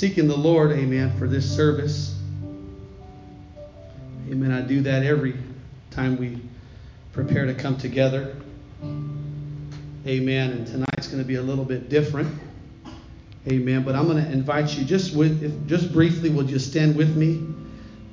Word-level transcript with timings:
seeking 0.00 0.26
the 0.26 0.34
Lord, 0.34 0.72
amen, 0.72 1.14
for 1.18 1.28
this 1.28 1.44
service. 1.54 2.16
Amen. 4.30 4.50
I 4.50 4.62
do 4.62 4.80
that 4.80 5.02
every 5.02 5.36
time 5.90 6.16
we 6.16 6.40
prepare 7.12 7.44
to 7.44 7.52
come 7.52 7.76
together. 7.76 8.34
Amen. 10.06 10.52
And 10.52 10.66
tonight's 10.66 11.08
going 11.08 11.22
to 11.22 11.28
be 11.28 11.34
a 11.34 11.42
little 11.42 11.66
bit 11.66 11.90
different. 11.90 12.34
Amen. 13.46 13.82
But 13.82 13.94
I'm 13.94 14.06
going 14.06 14.24
to 14.24 14.32
invite 14.32 14.74
you 14.74 14.86
just 14.86 15.14
with, 15.14 15.42
if, 15.42 15.66
just 15.66 15.92
briefly, 15.92 16.30
would 16.30 16.48
you 16.48 16.58
stand 16.58 16.96
with 16.96 17.14
me? 17.14 17.46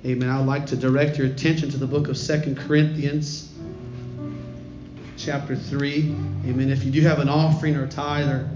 Amen. 0.06 0.30
I'd 0.30 0.46
like 0.46 0.66
to 0.66 0.76
direct 0.76 1.18
your 1.18 1.28
attention 1.28 1.70
to 1.70 1.78
the 1.78 1.88
book 1.88 2.10
of 2.10 2.18
Second 2.18 2.58
Corinthians, 2.58 3.54
chapter 5.16 5.56
3. 5.56 6.02
Amen. 6.48 6.70
If 6.70 6.84
you 6.84 6.92
do 6.92 7.00
have 7.04 7.20
an 7.20 7.30
offering 7.30 7.78
or 7.78 7.88
tithe, 7.88 8.28
or, 8.28 8.50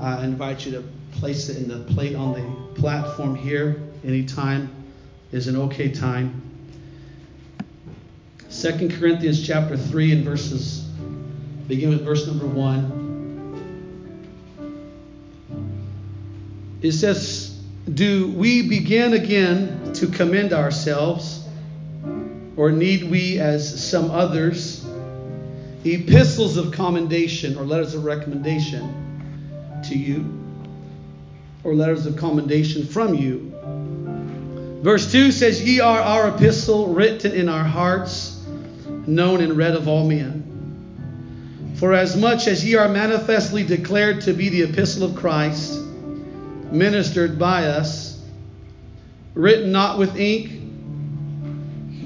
I 0.00 0.22
invite 0.22 0.64
you 0.64 0.70
to 0.70 0.84
place 1.12 1.48
it 1.48 1.56
in 1.58 1.68
the 1.68 1.80
plate 1.92 2.14
on 2.16 2.32
the 2.32 2.80
platform 2.80 3.34
here. 3.34 3.80
Anytime 4.04 4.70
is 5.32 5.48
an 5.48 5.56
okay 5.56 5.90
time. 5.90 6.42
Second 8.48 8.92
Corinthians 8.92 9.46
chapter 9.46 9.76
3 9.76 10.12
and 10.12 10.24
verses 10.24 10.80
begin 11.68 11.90
with 11.90 12.04
verse 12.04 12.26
number 12.26 12.46
1. 12.46 13.00
It 16.82 16.92
says, 16.92 17.60
Do 17.94 18.32
we 18.32 18.68
begin 18.68 19.12
again 19.12 19.92
to 19.94 20.06
commend 20.08 20.52
ourselves, 20.52 21.46
or 22.56 22.72
need 22.72 23.04
we, 23.04 23.38
as 23.38 23.88
some 23.88 24.10
others, 24.10 24.84
epistles 25.84 26.56
of 26.56 26.72
commendation 26.72 27.56
or 27.56 27.64
letters 27.64 27.94
of 27.94 28.04
recommendation 28.04 29.82
to 29.84 29.96
you, 29.96 30.39
or 31.64 31.74
letters 31.74 32.06
of 32.06 32.16
commendation 32.16 32.86
from 32.86 33.14
you? 33.14 33.52
Verse 34.82 35.12
2 35.12 35.30
says, 35.30 35.62
Ye 35.62 35.80
are 35.80 36.00
our 36.00 36.28
epistle 36.28 36.94
written 36.94 37.32
in 37.32 37.48
our 37.48 37.64
hearts, 37.64 38.42
known 39.06 39.42
and 39.42 39.56
read 39.56 39.74
of 39.74 39.88
all 39.88 40.08
men. 40.08 41.74
For 41.76 41.92
as 41.92 42.16
much 42.16 42.46
as 42.46 42.64
ye 42.64 42.76
are 42.76 42.88
manifestly 42.88 43.62
declared 43.62 44.22
to 44.22 44.32
be 44.32 44.48
the 44.48 44.62
epistle 44.62 45.04
of 45.04 45.16
Christ, 45.16 45.80
ministered 46.70 47.38
by 47.38 47.66
us, 47.66 48.22
written 49.34 49.72
not 49.72 49.98
with 49.98 50.16
ink, 50.16 50.50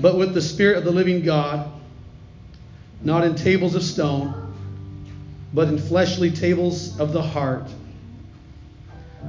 but 0.01 0.17
with 0.19 0.35
the 0.35 0.43
Spirit 0.43 0.79
of 0.79 0.85
the 0.85 0.93
living 0.93 1.23
God, 1.23 1.71
not 3.03 3.25
in 3.25 3.35
tables 3.35 3.75
of 3.75 3.83
stone, 3.83 4.53
but 5.53 5.69
in 5.69 5.79
fleshly 5.79 6.31
tables 6.31 6.99
of 6.99 7.13
the 7.13 7.23
heart. 7.23 7.69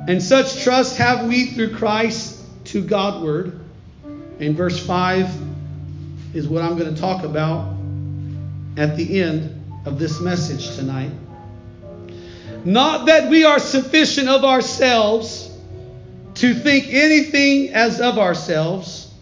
And 0.08 0.22
such 0.22 0.64
trust 0.64 0.98
have 0.98 1.28
we 1.28 1.48
through 1.48 1.76
Christ 1.76 2.44
to 2.66 2.84
Godward. 2.84 3.60
And 4.40 4.56
verse 4.56 4.86
5 4.86 5.30
is 6.34 6.48
what 6.48 6.62
I'm 6.62 6.78
going 6.78 6.94
to 6.94 7.00
talk 7.00 7.24
about 7.24 7.76
at 8.78 8.98
the 8.98 9.22
end 9.22 9.64
of 9.86 9.98
this 9.98 10.20
message 10.20 10.76
tonight. 10.76 11.12
Not 12.66 13.06
that 13.06 13.30
we 13.30 13.46
are 13.46 13.60
sufficient 13.60 14.28
of 14.28 14.44
ourselves 14.44 15.52
to 16.36 16.54
think 16.54 16.88
anything 16.90 17.74
as 17.74 18.02
of 18.02 18.18
ourselves, 18.18 19.14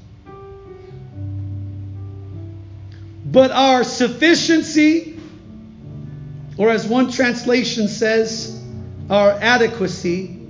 but 3.26 3.52
our 3.52 3.84
sufficiency, 3.84 5.20
or 6.58 6.70
as 6.70 6.88
one 6.88 7.12
translation 7.12 7.88
says, 7.88 8.60
our 9.10 9.32
adequacy, 9.32 10.43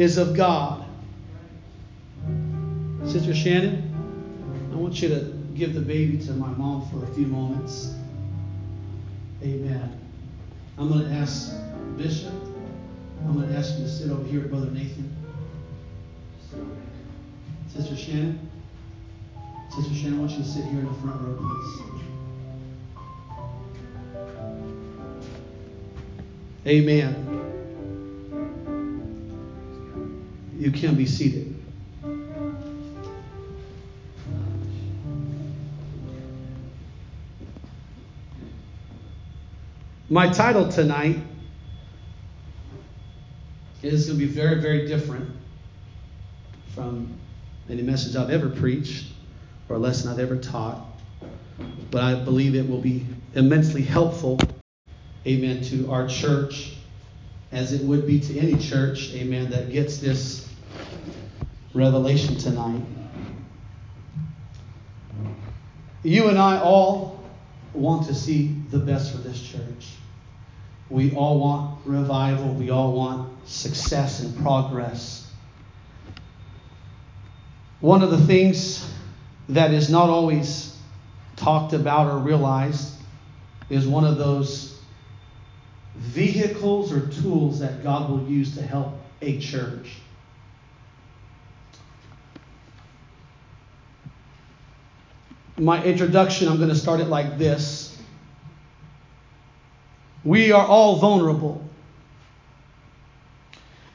is 0.00 0.16
of 0.16 0.34
God. 0.34 0.84
Sister 3.04 3.34
Shannon, 3.34 4.70
I 4.72 4.76
want 4.76 5.02
you 5.02 5.08
to 5.10 5.20
give 5.54 5.74
the 5.74 5.80
baby 5.80 6.16
to 6.24 6.32
my 6.32 6.48
mom 6.48 6.88
for 6.88 7.04
a 7.04 7.14
few 7.14 7.26
moments. 7.26 7.94
Amen. 9.42 10.00
I'm 10.78 10.88
going 10.88 11.04
to 11.04 11.14
ask 11.14 11.52
Bishop, 11.98 12.32
I'm 13.24 13.34
going 13.34 13.48
to 13.48 13.54
ask 13.54 13.76
you 13.78 13.84
to 13.84 13.90
sit 13.90 14.10
over 14.10 14.26
here, 14.26 14.40
Brother 14.40 14.70
Nathan. 14.70 15.14
Sister 17.68 17.94
Shannon. 17.94 18.50
Sister 19.74 19.94
Shannon, 19.94 20.16
I 20.16 20.20
want 20.20 20.32
you 20.32 20.38
to 20.38 20.48
sit 20.48 20.64
here 20.64 20.80
in 20.80 20.86
the 20.86 20.94
front 20.94 21.20
row, 21.20 21.36
please. 21.36 21.82
Amen. 26.66 27.29
You 30.60 30.70
can 30.70 30.94
be 30.94 31.06
seated. 31.06 31.56
My 40.10 40.28
title 40.28 40.68
tonight 40.68 41.16
is 43.82 44.08
going 44.08 44.18
to 44.18 44.26
be 44.26 44.30
very, 44.30 44.60
very 44.60 44.86
different 44.86 45.30
from 46.74 47.18
any 47.70 47.80
message 47.80 48.14
I've 48.14 48.28
ever 48.28 48.50
preached 48.50 49.14
or 49.70 49.76
a 49.76 49.78
lesson 49.78 50.12
I've 50.12 50.18
ever 50.18 50.36
taught. 50.36 50.84
But 51.90 52.02
I 52.02 52.16
believe 52.16 52.54
it 52.54 52.68
will 52.68 52.82
be 52.82 53.06
immensely 53.34 53.80
helpful, 53.80 54.38
amen, 55.26 55.62
to 55.64 55.90
our 55.90 56.06
church, 56.06 56.74
as 57.50 57.72
it 57.72 57.80
would 57.80 58.06
be 58.06 58.20
to 58.20 58.38
any 58.38 58.58
church, 58.58 59.14
amen, 59.14 59.48
that 59.52 59.72
gets 59.72 59.96
this 59.96 60.49
revelation 61.74 62.36
tonight. 62.36 62.82
You 66.02 66.28
and 66.28 66.38
I 66.38 66.58
all 66.58 67.22
want 67.74 68.06
to 68.06 68.14
see 68.14 68.56
the 68.70 68.78
best 68.78 69.12
for 69.12 69.18
this 69.18 69.40
church. 69.40 69.94
We 70.88 71.14
all 71.14 71.38
want 71.38 71.86
revival. 71.86 72.52
We 72.54 72.70
all 72.70 72.92
want 72.92 73.48
success 73.48 74.20
and 74.20 74.36
progress. 74.42 75.30
One 77.80 78.02
of 78.02 78.10
the 78.10 78.18
things 78.26 78.92
that 79.48 79.72
is 79.72 79.88
not 79.88 80.08
always 80.08 80.76
talked 81.36 81.72
about 81.72 82.10
or 82.12 82.18
realized 82.18 82.94
is 83.68 83.86
one 83.86 84.04
of 84.04 84.18
those 84.18 84.80
vehicles 85.96 86.92
or 86.92 87.06
tools 87.22 87.60
that 87.60 87.82
God 87.82 88.10
will 88.10 88.26
use 88.28 88.54
to 88.56 88.62
help 88.62 88.94
a 89.22 89.38
church. 89.38 89.92
My 95.60 95.84
introduction, 95.84 96.48
I'm 96.48 96.56
going 96.56 96.70
to 96.70 96.74
start 96.74 97.00
it 97.00 97.08
like 97.08 97.36
this. 97.36 97.94
We 100.24 100.52
are 100.52 100.66
all 100.66 100.96
vulnerable. 100.96 101.62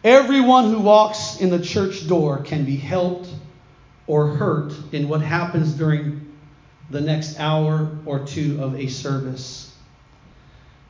Everyone 0.04 0.66
who 0.66 0.80
walks 0.80 1.42
in 1.42 1.50
the 1.50 1.60
church 1.60 2.08
door 2.08 2.44
can 2.44 2.66
be 2.66 2.76
helped 2.76 3.30
or 4.06 4.28
hurt 4.28 4.74
in 4.92 5.10
what 5.10 5.22
happens 5.22 5.74
during 5.74 6.32
the 6.92 7.02
next 7.02 7.40
hour 7.40 7.98
or 8.06 8.20
two 8.24 8.62
of 8.62 8.76
a 8.76 8.86
service. 8.86 9.76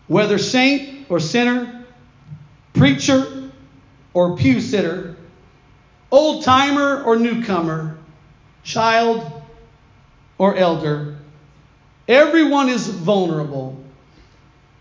Whether 0.07 0.37
saint 0.37 1.09
or 1.09 1.21
sinner, 1.21 1.85
preacher 2.73 3.49
or 4.13 4.35
pew 4.35 4.59
sitter, 4.59 5.15
old 6.11 6.43
timer 6.43 7.01
or 7.03 7.15
newcomer, 7.15 7.97
child 8.63 9.34
or 10.37 10.55
elder, 10.55 11.15
everyone 12.07 12.69
is 12.69 12.87
vulnerable 12.87 13.81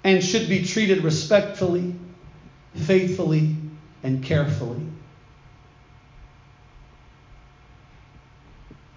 and 0.03 0.23
should 0.23 0.49
be 0.49 0.65
treated 0.65 1.03
respectfully, 1.03 1.95
faithfully, 2.75 3.57
and 4.03 4.23
carefully. 4.23 4.81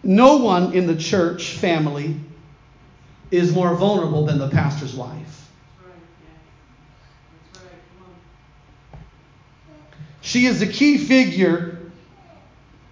No 0.04 0.38
one 0.38 0.74
in 0.74 0.88
the 0.88 0.96
church 0.96 1.54
family 1.54 2.16
is 3.30 3.54
more 3.54 3.76
vulnerable 3.76 4.26
than 4.26 4.38
the 4.38 4.50
pastor's 4.50 4.96
wife. 4.96 5.50
She 10.22 10.46
is 10.46 10.62
a 10.62 10.68
key 10.68 10.98
figure 10.98 11.80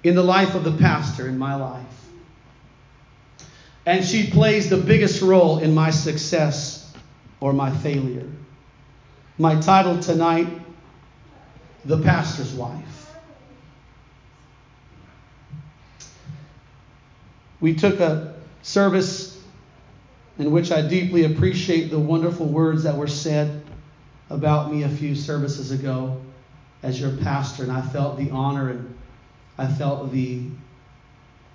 in 0.03 0.15
the 0.15 0.23
life 0.23 0.55
of 0.55 0.63
the 0.63 0.71
pastor, 0.71 1.27
in 1.27 1.37
my 1.37 1.55
life. 1.55 1.94
And 3.85 4.03
she 4.03 4.29
plays 4.29 4.69
the 4.69 4.77
biggest 4.77 5.21
role 5.21 5.59
in 5.59 5.73
my 5.73 5.91
success 5.91 6.93
or 7.39 7.53
my 7.53 7.69
failure. 7.69 8.27
My 9.37 9.59
title 9.59 9.99
tonight 9.99 10.47
The 11.83 12.01
Pastor's 12.01 12.53
Wife. 12.53 13.15
We 17.61 17.75
took 17.75 17.99
a 17.99 18.35
service 18.63 19.41
in 20.37 20.51
which 20.51 20.71
I 20.71 20.81
deeply 20.81 21.25
appreciate 21.25 21.89
the 21.89 21.99
wonderful 21.99 22.47
words 22.47 22.83
that 22.83 22.97
were 22.97 23.07
said 23.07 23.63
about 24.29 24.73
me 24.73 24.83
a 24.83 24.89
few 24.89 25.15
services 25.15 25.71
ago 25.71 26.19
as 26.83 26.99
your 26.99 27.15
pastor, 27.17 27.63
and 27.63 27.71
I 27.71 27.81
felt 27.81 28.17
the 28.17 28.31
honor 28.31 28.69
and 28.69 28.97
I 29.57 29.67
felt 29.67 30.11
the 30.11 30.43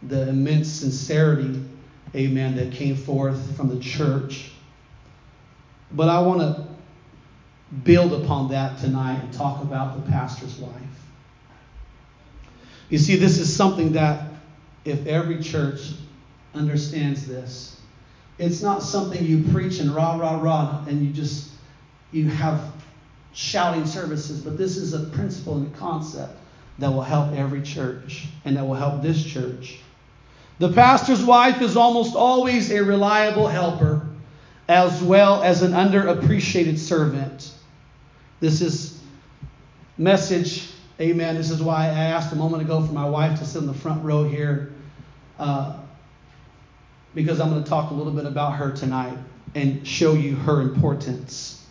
the 0.03 0.29
immense 0.31 0.69
sincerity, 0.69 1.63
amen, 2.15 2.57
that 2.57 2.73
came 2.73 2.97
forth 2.97 3.57
from 3.57 3.69
the 3.69 3.81
church. 3.81 4.51
But 5.93 6.09
I 6.09 6.21
want 6.21 6.41
to 6.41 6.67
build 7.85 8.13
upon 8.13 8.49
that 8.51 8.79
tonight 8.79 9.21
and 9.23 9.33
talk 9.33 9.63
about 9.63 10.05
the 10.05 10.11
pastor's 10.11 10.57
wife. 10.59 10.75
You 12.89 12.99
see, 12.99 13.17
this 13.17 13.39
is 13.39 13.55
something 13.55 13.93
that 13.93 14.29
if 14.85 15.07
every 15.07 15.41
church 15.41 15.93
understands 16.55 17.27
this, 17.27 17.81
it's 18.39 18.63
not 18.63 18.83
something 18.83 19.25
you 19.25 19.45
preach 19.53 19.79
and 19.79 19.95
rah, 19.95 20.17
rah, 20.17 20.41
rah, 20.41 20.85
and 20.89 21.05
you 21.05 21.13
just, 21.13 21.51
you 22.11 22.29
have 22.29 22.73
shouting 23.33 23.87
services, 23.87 24.41
but 24.41 24.57
this 24.57 24.77
is 24.77 24.95
a 24.95 25.05
principle 25.11 25.57
and 25.57 25.73
a 25.73 25.79
concept 25.79 26.37
that 26.79 26.91
will 26.91 27.03
help 27.03 27.33
every 27.35 27.63
church 27.63 28.27
and 28.45 28.57
that 28.57 28.67
will 28.67 28.75
help 28.75 29.03
this 29.03 29.23
church. 29.23 29.79
The 30.61 30.71
pastor's 30.71 31.25
wife 31.25 31.63
is 31.63 31.75
almost 31.75 32.15
always 32.15 32.71
a 32.71 32.85
reliable 32.85 33.49
helper 33.49 34.07
as 34.69 35.03
well 35.03 35.43
as 35.43 35.63
an 35.63 35.73
underappreciated 35.73 36.77
servant. 36.77 37.51
This 38.41 38.61
is 38.61 39.01
message, 39.97 40.69
amen. 41.01 41.37
This 41.37 41.51
is 41.51 41.63
why 41.63 41.87
I 41.87 41.89
asked 41.89 42.35
a 42.35 42.37
moment 42.37 42.63
ago 42.63 42.87
for 42.87 42.93
my 42.93 43.09
wife 43.09 43.39
to 43.39 43.47
sit 43.47 43.63
in 43.63 43.69
the 43.69 43.73
front 43.73 44.05
row 44.05 44.25
here. 44.25 44.75
Uh, 45.39 45.79
because 47.15 47.41
I'm 47.41 47.49
going 47.49 47.65
to 47.65 47.69
talk 47.69 47.91
a 47.91 47.95
little 47.95 48.13
bit 48.13 48.27
about 48.27 48.57
her 48.57 48.71
tonight 48.71 49.17
and 49.55 49.89
show 49.89 50.13
you 50.13 50.37
her 50.37 50.61
importance. 50.61 51.67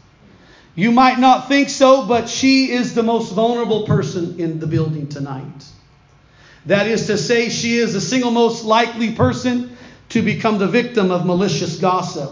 You 0.74 0.91
might 0.91 1.19
not 1.19 1.47
think 1.47 1.69
so, 1.69 2.07
but 2.07 2.27
she 2.27 2.71
is 2.71 2.95
the 2.95 3.03
most 3.03 3.33
vulnerable 3.33 3.86
person 3.86 4.39
in 4.39 4.59
the 4.59 4.65
building 4.65 5.09
tonight. 5.09 5.63
That 6.66 6.88
is 6.88 7.08
to 7.08 7.18
say, 7.18 7.50
she 7.50 7.78
is 7.78 7.94
the 7.94 8.02
single 8.02 8.32
most 8.32 8.66
likely 8.66 9.12
person 9.12 9.78
to 10.10 10.22
become 10.22 10.58
the 10.58 10.68
victim 10.68 11.12
of 11.12 11.26
malicious 11.26 11.78
gossip, 11.78 12.32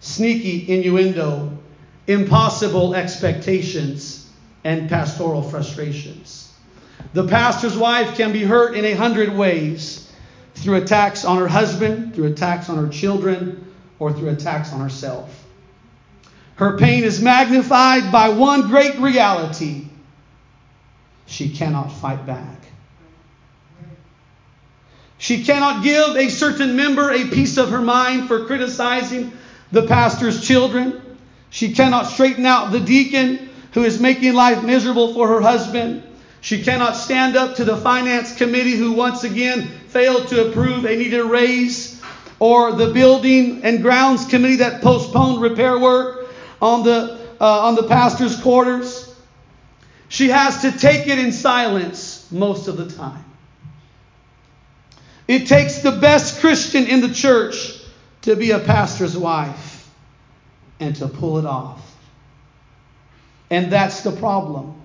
sneaky 0.00 0.72
innuendo, 0.72 1.56
impossible 2.06 2.94
expectations, 2.94 4.28
and 4.64 4.88
pastoral 4.88 5.42
frustrations. 5.42 6.52
The 7.12 7.26
pastor's 7.26 7.76
wife 7.76 8.16
can 8.16 8.32
be 8.32 8.44
hurt 8.44 8.76
in 8.76 8.84
a 8.84 8.92
hundred 8.92 9.34
ways 9.34 10.12
through 10.54 10.76
attacks 10.76 11.24
on 11.24 11.38
her 11.38 11.48
husband, 11.48 12.14
through 12.14 12.26
attacks 12.26 12.68
on 12.68 12.76
her 12.76 12.90
children, 12.90 13.72
or 13.98 14.12
through 14.12 14.30
attacks 14.30 14.72
on 14.72 14.80
herself. 14.80 15.44
Her 16.56 16.76
pain 16.76 17.04
is 17.04 17.22
magnified 17.22 18.10
by 18.10 18.30
one 18.30 18.62
great 18.68 18.98
reality 18.98 19.86
she 21.26 21.50
cannot 21.50 21.92
fight 21.92 22.26
back. 22.26 22.67
She 25.18 25.44
cannot 25.44 25.82
give 25.82 26.16
a 26.16 26.28
certain 26.28 26.76
member 26.76 27.10
a 27.10 27.26
piece 27.26 27.56
of 27.56 27.70
her 27.70 27.82
mind 27.82 28.28
for 28.28 28.46
criticizing 28.46 29.32
the 29.72 29.86
pastor's 29.86 30.46
children. 30.46 31.02
She 31.50 31.72
cannot 31.72 32.06
straighten 32.06 32.46
out 32.46 32.70
the 32.70 32.80
deacon 32.80 33.50
who 33.72 33.84
is 33.84 34.00
making 34.00 34.34
life 34.34 34.62
miserable 34.62 35.12
for 35.14 35.28
her 35.28 35.40
husband. 35.40 36.04
She 36.40 36.62
cannot 36.62 36.96
stand 36.96 37.36
up 37.36 37.56
to 37.56 37.64
the 37.64 37.76
finance 37.76 38.36
committee 38.36 38.76
who 38.76 38.92
once 38.92 39.24
again 39.24 39.66
failed 39.88 40.28
to 40.28 40.48
approve 40.48 40.84
a 40.84 40.96
needed 40.96 41.24
raise, 41.24 42.00
or 42.38 42.72
the 42.72 42.92
building 42.92 43.64
and 43.64 43.82
grounds 43.82 44.24
committee 44.24 44.56
that 44.56 44.80
postponed 44.80 45.42
repair 45.42 45.78
work 45.78 46.28
on 46.62 46.84
the, 46.84 47.18
uh, 47.40 47.66
on 47.66 47.74
the 47.74 47.82
pastor's 47.82 48.40
quarters. 48.40 49.12
She 50.08 50.28
has 50.28 50.62
to 50.62 50.70
take 50.70 51.08
it 51.08 51.18
in 51.18 51.32
silence 51.32 52.26
most 52.30 52.68
of 52.68 52.76
the 52.76 52.88
time. 52.88 53.24
It 55.28 55.46
takes 55.46 55.78
the 55.78 55.92
best 55.92 56.40
Christian 56.40 56.86
in 56.86 57.02
the 57.02 57.12
church 57.12 57.78
to 58.22 58.34
be 58.34 58.50
a 58.50 58.58
pastor's 58.58 59.16
wife 59.16 59.88
and 60.80 60.96
to 60.96 61.06
pull 61.06 61.38
it 61.38 61.44
off. 61.44 61.84
And 63.50 63.70
that's 63.70 64.00
the 64.02 64.12
problem. 64.12 64.80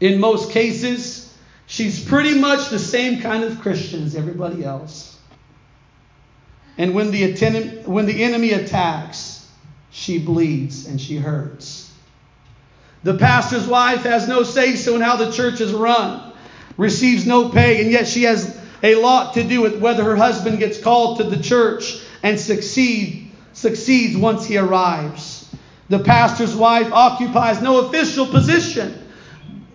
In 0.00 0.18
most 0.20 0.50
cases, 0.50 1.36
she's 1.66 2.04
pretty 2.04 2.38
much 2.38 2.68
the 2.68 2.78
same 2.78 3.20
kind 3.20 3.44
of 3.44 3.60
Christian 3.60 4.02
as 4.02 4.16
everybody 4.16 4.64
else. 4.64 5.16
And 6.76 6.92
when 6.94 7.12
the, 7.12 7.82
when 7.86 8.06
the 8.06 8.24
enemy 8.24 8.50
attacks, 8.50 9.48
she 9.90 10.18
bleeds 10.18 10.86
and 10.86 11.00
she 11.00 11.16
hurts. 11.16 11.92
The 13.04 13.14
pastor's 13.14 13.68
wife 13.68 14.02
has 14.02 14.26
no 14.26 14.42
say 14.42 14.74
so 14.74 14.96
in 14.96 15.00
how 15.00 15.16
the 15.16 15.30
church 15.30 15.60
is 15.60 15.72
run, 15.72 16.32
receives 16.76 17.26
no 17.26 17.50
pay, 17.50 17.80
and 17.80 17.92
yet 17.92 18.08
she 18.08 18.24
has 18.24 18.58
a 18.84 18.94
lot 18.96 19.34
to 19.34 19.42
do 19.42 19.62
with 19.62 19.80
whether 19.80 20.04
her 20.04 20.14
husband 20.14 20.58
gets 20.58 20.78
called 20.78 21.16
to 21.16 21.24
the 21.24 21.42
church 21.42 22.02
and 22.22 22.38
succeed, 22.38 23.30
succeeds 23.54 24.16
once 24.16 24.44
he 24.44 24.58
arrives. 24.58 25.52
The 25.88 26.00
pastor's 26.00 26.54
wife 26.54 26.92
occupies 26.92 27.62
no 27.62 27.86
official 27.86 28.26
position 28.26 29.00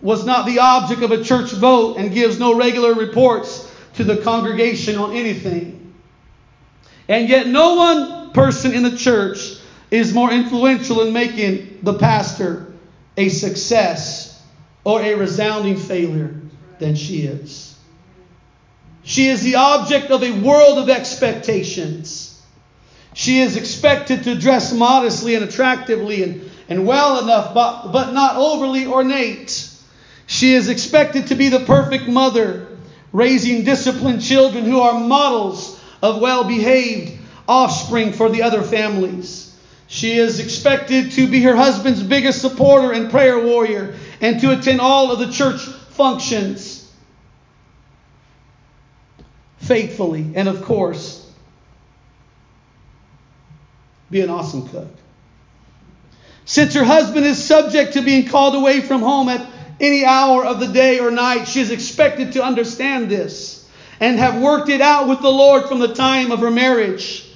was 0.02 0.26
not 0.26 0.46
the 0.46 0.60
object 0.60 1.02
of 1.02 1.12
a 1.12 1.24
church 1.24 1.52
vote 1.52 1.98
and 1.98 2.14
gives 2.14 2.40
no 2.40 2.56
regular 2.56 2.94
reports 2.94 3.70
to 3.96 4.04
the 4.04 4.18
congregation 4.18 4.96
on 4.98 5.14
anything. 5.14 5.94
And 7.08 7.28
yet, 7.28 7.48
no 7.48 7.76
one 7.76 8.32
person 8.32 8.74
in 8.74 8.84
the 8.84 8.96
church 8.96 9.58
is 9.90 10.14
more 10.14 10.32
influential 10.32 11.02
in 11.02 11.12
making 11.12 11.80
the 11.82 11.96
pastor 11.96 12.72
a 13.18 13.30
success 13.30 14.42
or 14.84 15.02
a 15.02 15.16
resounding 15.16 15.78
failure 15.78 16.40
than 16.78 16.96
she 16.96 17.24
is. 17.24 17.69
She 19.10 19.26
is 19.26 19.42
the 19.42 19.56
object 19.56 20.12
of 20.12 20.22
a 20.22 20.30
world 20.30 20.78
of 20.78 20.88
expectations. 20.88 22.40
She 23.16 23.40
is 23.40 23.56
expected 23.56 24.26
to 24.26 24.36
dress 24.36 24.72
modestly 24.72 25.34
and 25.34 25.44
attractively 25.44 26.22
and, 26.22 26.52
and 26.70 26.86
well 26.86 27.20
enough, 27.24 27.56
but, 27.56 27.92
but 27.92 28.12
not 28.12 28.36
overly 28.36 28.86
ornate. 28.86 29.68
She 30.28 30.54
is 30.54 30.70
expected 30.70 31.26
to 31.26 31.36
be 31.36 31.50
the 31.50 31.62
perfect 31.62 32.08
mother, 32.08 32.68
raising 33.12 33.64
disciplined 33.64 34.22
children 34.22 34.64
who 34.64 34.80
are 34.80 35.00
models 35.00 35.82
of 36.04 36.22
well 36.22 36.44
behaved 36.44 37.20
offspring 37.48 38.14
for 38.14 38.30
the 38.30 38.44
other 38.44 38.62
families. 38.62 39.56
She 39.88 40.20
is 40.20 40.40
expected 40.40 41.14
to 41.14 41.26
be 41.26 41.42
her 41.42 41.56
husband's 41.56 42.04
biggest 42.04 42.42
supporter 42.42 42.92
and 42.92 43.10
prayer 43.10 43.44
warrior 43.44 43.96
and 44.22 44.40
to 44.42 44.52
attend 44.52 44.80
all 44.80 45.12
of 45.12 45.18
the 45.18 45.32
church 45.32 45.62
functions 45.62 46.79
faithfully. 49.70 50.34
And 50.36 50.50
of 50.50 50.64
course, 50.64 51.26
be 54.12 54.20
an 54.20 54.30
awesome 54.30 54.68
cook. 54.68 54.90
Since 56.44 56.74
her 56.74 56.84
husband 56.84 57.26
is 57.26 57.42
subject 57.42 57.94
to 57.94 58.02
being 58.02 58.28
called 58.28 58.56
away 58.56 58.82
from 58.82 59.02
home 59.02 59.30
at 59.30 59.48
any 59.80 60.04
hour 60.04 60.44
of 60.44 60.60
the 60.60 60.68
day 60.68 61.00
or 61.00 61.12
night. 61.12 61.48
She 61.48 61.62
is 61.62 61.72
expected 61.72 62.34
to 62.34 62.44
understand 62.44 63.10
this 63.10 63.70
and 64.00 64.18
have 64.18 64.42
worked 64.42 64.70
it 64.70 64.82
out 64.82 65.08
with 65.08 65.22
the 65.22 65.32
Lord 65.32 65.66
from 65.68 65.80
the 65.80 65.94
time 65.94 66.32
of 66.32 66.40
her 66.40 66.52
marriage, 66.52 67.30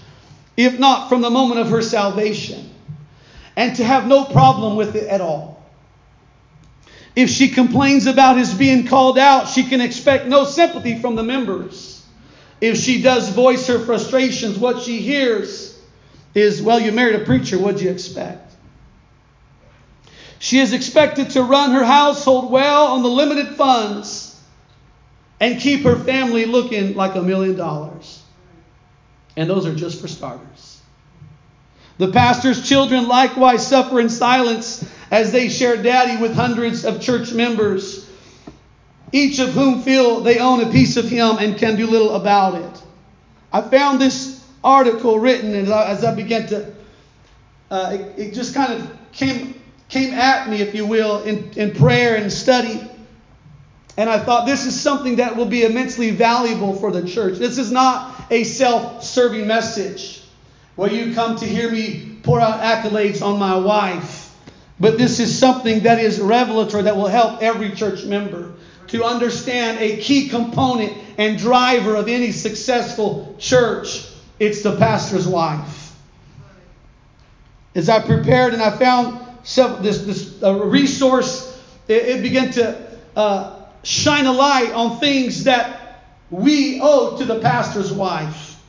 if 0.57 0.79
not 0.79 1.09
from 1.09 1.21
the 1.21 1.29
moment 1.29 1.59
of 1.59 1.69
her 1.69 1.81
salvation, 1.81 2.69
and 3.55 3.75
to 3.75 3.83
have 3.83 4.07
no 4.07 4.25
problem 4.25 4.75
with 4.75 4.95
it 4.95 5.07
at 5.07 5.21
all. 5.21 5.63
If 7.15 7.29
she 7.29 7.49
complains 7.49 8.07
about 8.07 8.37
his 8.37 8.53
being 8.53 8.87
called 8.87 9.19
out, 9.19 9.47
she 9.47 9.63
can 9.63 9.81
expect 9.81 10.25
no 10.25 10.45
sympathy 10.45 10.99
from 10.99 11.15
the 11.15 11.23
members. 11.23 11.92
If 12.63 12.77
she 12.77 13.01
does 13.01 13.27
voice 13.27 13.67
her 13.67 13.77
frustrations, 13.77 14.57
what 14.57 14.81
she 14.81 15.01
hears 15.01 15.77
is, 16.33 16.61
Well, 16.61 16.79
you 16.79 16.93
married 16.93 17.15
a 17.21 17.25
preacher, 17.25 17.59
what'd 17.59 17.81
you 17.81 17.89
expect? 17.89 18.53
She 20.39 20.59
is 20.59 20.71
expected 20.71 21.31
to 21.31 21.43
run 21.43 21.71
her 21.71 21.83
household 21.83 22.49
well 22.49 22.85
on 22.93 23.03
the 23.03 23.09
limited 23.09 23.57
funds 23.57 24.41
and 25.41 25.59
keep 25.59 25.83
her 25.83 25.97
family 25.97 26.45
looking 26.45 26.95
like 26.95 27.15
a 27.15 27.21
million 27.21 27.57
dollars. 27.57 28.23
And 29.35 29.49
those 29.49 29.65
are 29.65 29.75
just 29.75 29.99
for 29.99 30.07
starters. 30.07 30.81
The 31.97 32.13
pastor's 32.13 32.65
children 32.65 33.09
likewise 33.09 33.67
suffer 33.67 33.99
in 33.99 34.07
silence 34.07 34.89
as 35.11 35.33
they 35.33 35.49
share 35.49 35.83
daddy 35.83 36.15
with 36.15 36.33
hundreds 36.33 36.85
of 36.85 37.01
church 37.01 37.33
members, 37.33 38.09
each 39.13 39.39
of 39.39 39.53
whom 39.53 39.81
feel 39.81 40.19
they 40.19 40.39
own 40.39 40.59
a 40.59 40.71
piece 40.71 40.97
of 40.97 41.07
him 41.07 41.37
and 41.37 41.57
can 41.57 41.77
do 41.77 41.87
little 41.87 42.15
about 42.15 42.55
it. 42.55 42.83
I 43.53 43.61
found 43.61 44.01
this 44.01 44.43
article 44.63 45.19
written 45.19 45.53
as 45.53 45.69
I, 45.69 45.89
as 45.89 46.03
I 46.03 46.13
began 46.13 46.47
to, 46.47 46.73
uh, 47.71 47.91
it, 47.93 48.19
it 48.19 48.33
just 48.33 48.53
kind 48.53 48.73
of 48.73 48.97
came 49.13 49.61
came 49.87 50.13
at 50.15 50.49
me, 50.49 50.59
if 50.59 50.73
you 50.73 50.87
will, 50.87 51.21
in, 51.23 51.51
in 51.55 51.71
prayer 51.75 52.15
and 52.15 52.33
study. 52.33 52.89
And 53.95 54.09
I 54.09 54.17
thought 54.17 54.47
this 54.47 54.65
is 54.65 54.79
something 54.79 55.17
that 55.17 55.35
will 55.35 55.45
be 55.45 55.63
immensely 55.63 56.09
valuable 56.09 56.73
for 56.73 56.91
the 56.91 57.07
church. 57.07 57.37
This 57.37 57.59
is 57.59 57.71
not 57.71 58.15
a 58.31 58.43
self 58.43 59.03
serving 59.03 59.45
message 59.45 60.23
where 60.75 60.91
you 60.91 61.13
come 61.13 61.35
to 61.37 61.45
hear 61.45 61.69
me 61.71 62.17
pour 62.23 62.41
out 62.41 62.61
accolades 62.61 63.21
on 63.21 63.37
my 63.37 63.55
wife 63.55 64.23
But 64.79 64.97
this 64.97 65.19
is 65.19 65.37
something 65.37 65.81
that 65.81 65.99
is 65.99 66.19
revelatory 66.19 66.83
that 66.83 66.97
will 66.97 67.07
help 67.07 67.41
every 67.41 67.71
church 67.71 68.03
member 68.05 68.52
to 68.93 69.03
understand 69.03 69.79
a 69.79 69.97
key 69.97 70.29
component 70.29 70.93
and 71.17 71.39
driver 71.39 71.95
of 71.95 72.07
any 72.07 72.31
successful 72.31 73.35
church. 73.39 74.07
It's 74.37 74.61
the 74.61 74.77
pastor's 74.77 75.27
wife. 75.27 75.95
As 77.73 77.89
I 77.89 78.05
prepared 78.05 78.53
and 78.53 78.61
I 78.61 78.69
found 78.77 79.19
this, 79.43 80.05
this 80.05 80.43
uh, 80.43 80.53
resource, 80.53 81.59
it, 81.87 82.03
it, 82.03 82.21
began 82.21 82.51
to 82.51 82.99
uh, 83.15 83.65
shine 83.81 84.27
a 84.27 84.31
light 84.31 84.71
on 84.73 84.99
things 84.99 85.45
that 85.45 86.03
we 86.29 86.79
owe 86.79 87.17
to 87.17 87.25
the 87.25 87.39
pastor's 87.39 87.91
wife. 87.91 88.61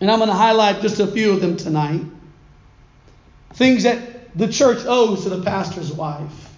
And 0.00 0.10
I'm 0.10 0.18
going 0.18 0.28
to 0.28 0.34
highlight 0.34 0.82
just 0.82 0.98
a 0.98 1.06
few 1.06 1.30
of 1.30 1.40
them 1.40 1.56
tonight. 1.56 2.02
Things 3.52 3.84
that 3.84 4.36
the 4.36 4.48
church 4.48 4.84
owes 4.86 5.22
to 5.22 5.28
the 5.28 5.42
pastor's 5.44 5.92
wife. 5.92 6.53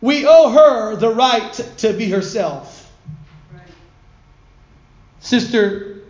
We 0.00 0.26
owe 0.26 0.50
her 0.50 0.96
the 0.96 1.12
right 1.12 1.52
to 1.78 1.92
be 1.92 2.10
herself. 2.10 2.92
Right. 3.52 3.62
Sister 5.20 6.02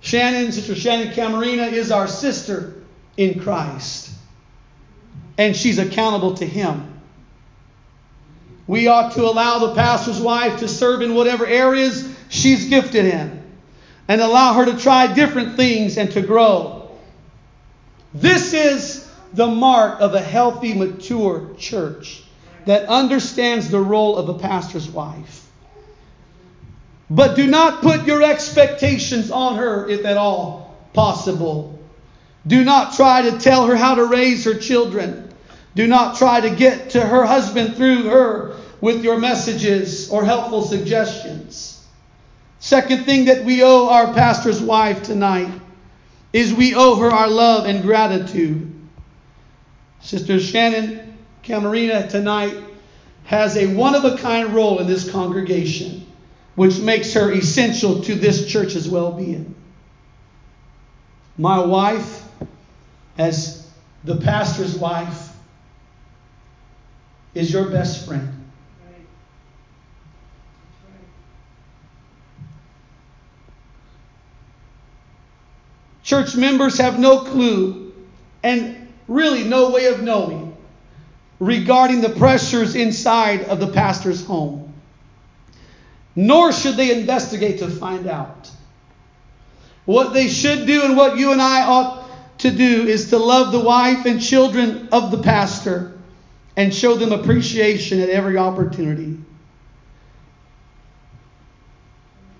Shannon, 0.00 0.52
Sister 0.52 0.74
Shannon 0.74 1.12
Camarena 1.14 1.72
is 1.72 1.90
our 1.90 2.06
sister 2.06 2.74
in 3.16 3.40
Christ. 3.40 4.10
And 5.38 5.56
she's 5.56 5.78
accountable 5.78 6.34
to 6.34 6.46
Him. 6.46 7.00
We 8.66 8.88
ought 8.88 9.12
to 9.12 9.22
allow 9.22 9.58
the 9.58 9.74
pastor's 9.74 10.20
wife 10.20 10.60
to 10.60 10.68
serve 10.68 11.02
in 11.02 11.14
whatever 11.14 11.46
areas 11.46 12.08
she's 12.28 12.68
gifted 12.68 13.06
in 13.06 13.42
and 14.08 14.20
allow 14.20 14.54
her 14.54 14.66
to 14.66 14.76
try 14.78 15.12
different 15.12 15.56
things 15.56 15.96
and 15.96 16.10
to 16.12 16.22
grow. 16.22 16.90
This 18.14 18.52
is 18.52 19.08
the 19.32 19.46
mark 19.46 20.00
of 20.00 20.14
a 20.14 20.20
healthy, 20.20 20.74
mature 20.74 21.54
church 21.58 22.22
that 22.66 22.88
understands 22.88 23.68
the 23.68 23.80
role 23.80 24.16
of 24.16 24.28
a 24.28 24.38
pastor's 24.38 24.88
wife. 24.88 25.46
But 27.10 27.36
do 27.36 27.46
not 27.46 27.82
put 27.82 28.06
your 28.06 28.22
expectations 28.22 29.30
on 29.30 29.56
her 29.56 29.88
if 29.88 30.04
at 30.04 30.16
all 30.16 30.76
possible. 30.94 31.78
Do 32.46 32.64
not 32.64 32.94
try 32.94 33.22
to 33.22 33.38
tell 33.38 33.66
her 33.66 33.76
how 33.76 33.96
to 33.96 34.04
raise 34.04 34.44
her 34.44 34.54
children. 34.54 35.28
Do 35.74 35.86
not 35.86 36.16
try 36.16 36.40
to 36.40 36.50
get 36.50 36.90
to 36.90 37.00
her 37.00 37.24
husband 37.24 37.76
through 37.76 38.04
her 38.04 38.56
with 38.80 39.04
your 39.04 39.18
messages 39.18 40.10
or 40.10 40.24
helpful 40.24 40.62
suggestions. 40.62 41.84
Second 42.58 43.04
thing 43.04 43.26
that 43.26 43.44
we 43.44 43.62
owe 43.62 43.88
our 43.88 44.12
pastor's 44.12 44.60
wife 44.60 45.02
tonight 45.02 45.52
is 46.32 46.54
we 46.54 46.74
owe 46.74 46.96
her 46.96 47.10
our 47.10 47.28
love 47.28 47.66
and 47.66 47.82
gratitude. 47.82 48.72
Sister 50.00 50.40
Shannon 50.40 51.11
Camarena 51.42 52.08
tonight 52.08 52.56
has 53.24 53.56
a 53.56 53.74
one 53.74 53.94
of 53.94 54.04
a 54.04 54.16
kind 54.18 54.54
role 54.54 54.78
in 54.78 54.86
this 54.86 55.10
congregation, 55.10 56.06
which 56.54 56.78
makes 56.78 57.12
her 57.14 57.32
essential 57.32 58.02
to 58.02 58.14
this 58.14 58.46
church's 58.46 58.88
well 58.88 59.12
being. 59.12 59.54
My 61.36 61.58
wife, 61.58 62.24
as 63.18 63.68
the 64.04 64.16
pastor's 64.16 64.76
wife, 64.76 65.30
is 67.34 67.52
your 67.52 67.70
best 67.70 68.06
friend. 68.06 68.38
Church 76.02 76.36
members 76.36 76.78
have 76.78 76.98
no 76.98 77.20
clue 77.20 77.94
and 78.42 78.92
really 79.08 79.44
no 79.44 79.70
way 79.70 79.86
of 79.86 80.02
knowing 80.02 80.51
regarding 81.42 82.00
the 82.00 82.08
pressures 82.08 82.76
inside 82.76 83.42
of 83.46 83.58
the 83.58 83.66
pastor's 83.66 84.24
home. 84.24 84.72
Nor 86.14 86.52
should 86.52 86.76
they 86.76 86.96
investigate 86.96 87.58
to 87.58 87.68
find 87.68 88.06
out. 88.06 88.48
What 89.84 90.12
they 90.12 90.28
should 90.28 90.68
do 90.68 90.84
and 90.84 90.96
what 90.96 91.18
you 91.18 91.32
and 91.32 91.42
I 91.42 91.66
ought 91.66 92.08
to 92.38 92.52
do 92.52 92.86
is 92.86 93.10
to 93.10 93.18
love 93.18 93.50
the 93.50 93.58
wife 93.58 94.06
and 94.06 94.22
children 94.22 94.88
of 94.92 95.10
the 95.10 95.20
pastor 95.20 95.98
and 96.56 96.72
show 96.72 96.94
them 96.94 97.10
appreciation 97.10 97.98
at 97.98 98.08
every 98.08 98.38
opportunity. 98.38 99.18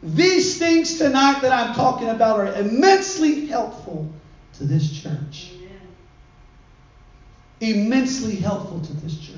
These 0.00 0.58
things 0.60 0.98
tonight 0.98 1.40
that 1.42 1.50
I'm 1.52 1.74
talking 1.74 2.08
about 2.08 2.38
are 2.38 2.54
immensely 2.54 3.46
helpful 3.46 4.12
to 4.58 4.64
this 4.64 4.92
church. 4.92 5.51
Immensely 7.62 8.34
helpful 8.36 8.80
to 8.80 8.92
this 8.94 9.20
church. 9.20 9.36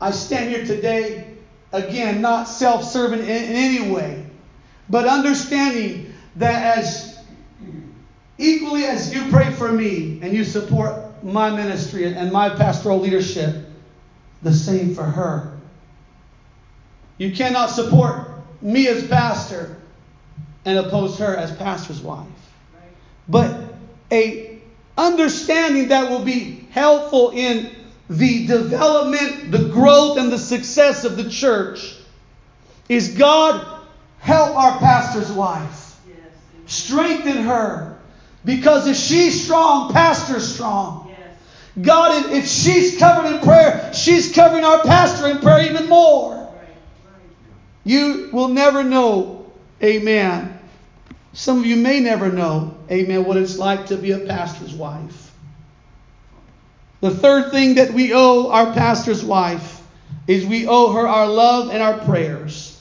I 0.00 0.10
stand 0.10 0.50
here 0.50 0.66
today, 0.66 1.34
again, 1.72 2.20
not 2.20 2.48
self 2.48 2.82
serving 2.82 3.20
in, 3.20 3.28
in 3.28 3.56
any 3.56 3.90
way, 3.92 4.26
but 4.90 5.06
understanding 5.06 6.12
that 6.34 6.76
as 6.76 7.20
equally 8.36 8.84
as 8.84 9.14
you 9.14 9.30
pray 9.30 9.52
for 9.52 9.70
me 9.70 10.18
and 10.20 10.32
you 10.32 10.42
support 10.42 11.22
my 11.22 11.50
ministry 11.50 12.04
and 12.12 12.32
my 12.32 12.48
pastoral 12.48 12.98
leadership, 12.98 13.66
the 14.42 14.52
same 14.52 14.96
for 14.96 15.04
her. 15.04 15.56
You 17.18 17.30
cannot 17.32 17.66
support 17.66 18.28
me 18.60 18.88
as 18.88 19.06
pastor 19.06 19.76
and 20.64 20.78
oppose 20.78 21.16
her 21.20 21.36
as 21.36 21.54
pastor's 21.56 22.00
wife. 22.00 22.26
But 23.28 23.72
a 24.10 24.57
understanding 24.98 25.88
that 25.88 26.10
will 26.10 26.24
be 26.24 26.66
helpful 26.70 27.30
in 27.30 27.70
the 28.10 28.46
development, 28.46 29.52
the 29.52 29.68
growth, 29.68 30.18
and 30.18 30.30
the 30.30 30.38
success 30.38 31.04
of 31.04 31.16
the 31.16 31.30
church 31.30 31.94
is 32.88 33.16
God 33.16 33.80
help 34.18 34.56
our 34.56 34.78
pastor's 34.78 35.30
wife. 35.32 35.96
Strengthen 36.66 37.44
her. 37.44 37.98
Because 38.44 38.86
if 38.86 38.96
she's 38.96 39.44
strong, 39.44 39.92
pastor's 39.92 40.54
strong. 40.54 41.14
God, 41.80 42.32
if 42.32 42.48
she's 42.48 42.98
covered 42.98 43.32
in 43.32 43.40
prayer, 43.40 43.92
she's 43.94 44.34
covering 44.34 44.64
our 44.64 44.82
pastor 44.82 45.28
in 45.28 45.38
prayer 45.38 45.70
even 45.70 45.88
more. 45.88 46.52
You 47.84 48.30
will 48.32 48.48
never 48.48 48.82
know, 48.82 49.50
amen. 49.82 50.57
Some 51.32 51.60
of 51.60 51.66
you 51.66 51.76
may 51.76 52.00
never 52.00 52.30
know, 52.30 52.76
amen, 52.90 53.24
what 53.24 53.36
it's 53.36 53.58
like 53.58 53.86
to 53.86 53.96
be 53.96 54.12
a 54.12 54.18
pastor's 54.18 54.74
wife. 54.74 55.32
The 57.00 57.10
third 57.10 57.52
thing 57.52 57.76
that 57.76 57.92
we 57.92 58.12
owe 58.12 58.50
our 58.50 58.72
pastor's 58.72 59.24
wife 59.24 59.80
is 60.26 60.44
we 60.44 60.66
owe 60.66 60.92
her 60.92 61.06
our 61.06 61.26
love 61.28 61.70
and 61.70 61.82
our 61.82 61.98
prayers. 61.98 62.80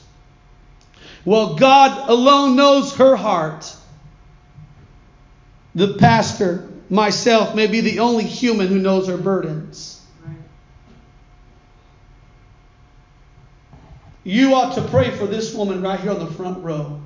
Well, 1.24 1.56
God 1.56 2.10
alone 2.10 2.56
knows 2.56 2.96
her 2.96 3.16
heart. 3.16 3.76
The 5.76 5.96
pastor 5.96 6.70
myself 6.90 7.54
may 7.54 7.68
be 7.68 7.82
the 7.82 8.00
only 8.00 8.24
human 8.24 8.68
who 8.68 8.80
knows 8.80 9.08
her 9.08 9.18
burdens. 9.18 10.02
You 14.24 14.56
ought 14.56 14.76
to 14.76 14.82
pray 14.82 15.12
for 15.12 15.26
this 15.26 15.54
woman 15.54 15.82
right 15.82 16.00
here 16.00 16.12
on 16.12 16.20
the 16.20 16.32
front 16.32 16.64
row 16.64 17.02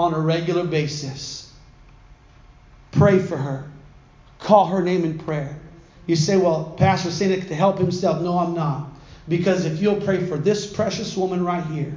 on 0.00 0.14
a 0.14 0.20
regular 0.20 0.64
basis. 0.64 1.52
Pray 2.92 3.18
for 3.18 3.36
her. 3.36 3.70
Call 4.38 4.66
her 4.66 4.82
name 4.82 5.04
in 5.04 5.18
prayer. 5.18 5.58
You 6.06 6.16
say, 6.16 6.36
Well, 6.36 6.74
Pastor 6.76 7.10
saying 7.10 7.46
to 7.46 7.54
help 7.54 7.78
himself. 7.78 8.20
No, 8.22 8.38
I'm 8.38 8.54
not. 8.54 8.88
Because 9.28 9.64
if 9.64 9.80
you'll 9.80 10.00
pray 10.00 10.26
for 10.26 10.36
this 10.36 10.66
precious 10.66 11.16
woman 11.16 11.44
right 11.44 11.64
here, 11.66 11.94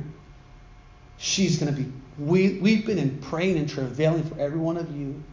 she's 1.17 1.57
going 1.57 1.74
to 1.74 1.81
be 1.81 1.91
weeping 2.19 3.00
and 3.00 3.22
praying 3.24 3.57
and 3.57 3.67
travailing 3.67 4.24
for 4.24 4.39
every 4.39 4.60
one 4.60 4.77
of 4.77 4.95
you 4.95 5.24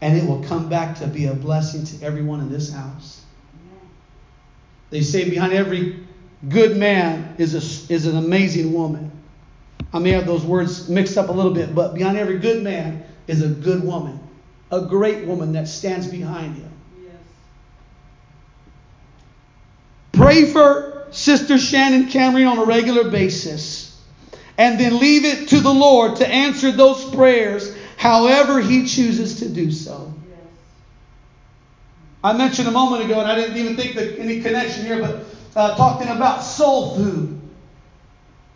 and 0.00 0.16
it 0.16 0.26
will 0.26 0.42
come 0.44 0.68
back 0.68 0.96
to 0.98 1.06
be 1.06 1.26
a 1.26 1.34
blessing 1.34 1.84
to 1.84 2.04
everyone 2.04 2.40
in 2.40 2.50
this 2.50 2.72
house. 2.72 3.22
They 4.90 5.02
say 5.02 5.28
behind 5.28 5.52
every 5.52 6.06
good 6.48 6.76
man 6.76 7.34
is, 7.38 7.54
a, 7.54 7.92
is 7.92 8.06
an 8.06 8.16
amazing 8.16 8.72
woman. 8.72 9.10
I 9.92 9.98
may 9.98 10.10
have 10.10 10.26
those 10.26 10.44
words 10.44 10.88
mixed 10.88 11.16
up 11.16 11.28
a 11.28 11.32
little 11.32 11.52
bit, 11.52 11.74
but 11.74 11.94
beyond 11.94 12.18
every 12.18 12.38
good 12.38 12.62
man 12.62 13.04
is 13.26 13.42
a 13.42 13.48
good 13.48 13.82
woman, 13.82 14.20
a 14.70 14.82
great 14.82 15.26
woman 15.26 15.52
that 15.52 15.68
stands 15.68 16.06
behind 16.06 16.56
him. 16.56 16.72
Yes. 17.02 17.14
Pray 20.12 20.44
for 20.46 21.06
Sister 21.10 21.56
Shannon 21.56 22.08
Cameron 22.08 22.46
on 22.46 22.58
a 22.58 22.64
regular 22.64 23.10
basis, 23.10 23.98
and 24.58 24.78
then 24.78 24.98
leave 24.98 25.24
it 25.24 25.48
to 25.48 25.60
the 25.60 25.72
Lord 25.72 26.16
to 26.16 26.28
answer 26.28 26.70
those 26.70 27.04
prayers 27.14 27.74
however 27.96 28.60
He 28.60 28.86
chooses 28.86 29.40
to 29.40 29.48
do 29.48 29.72
so. 29.72 30.12
I 32.22 32.32
mentioned 32.32 32.66
a 32.68 32.72
moment 32.72 33.04
ago, 33.04 33.20
and 33.20 33.28
I 33.28 33.36
didn't 33.36 33.56
even 33.56 33.76
think 33.76 33.94
that 33.94 34.18
any 34.18 34.40
connection 34.40 34.84
here, 34.84 35.00
but 35.00 35.24
uh, 35.54 35.76
talking 35.76 36.08
about 36.08 36.40
soul 36.40 36.96
food. 36.96 37.37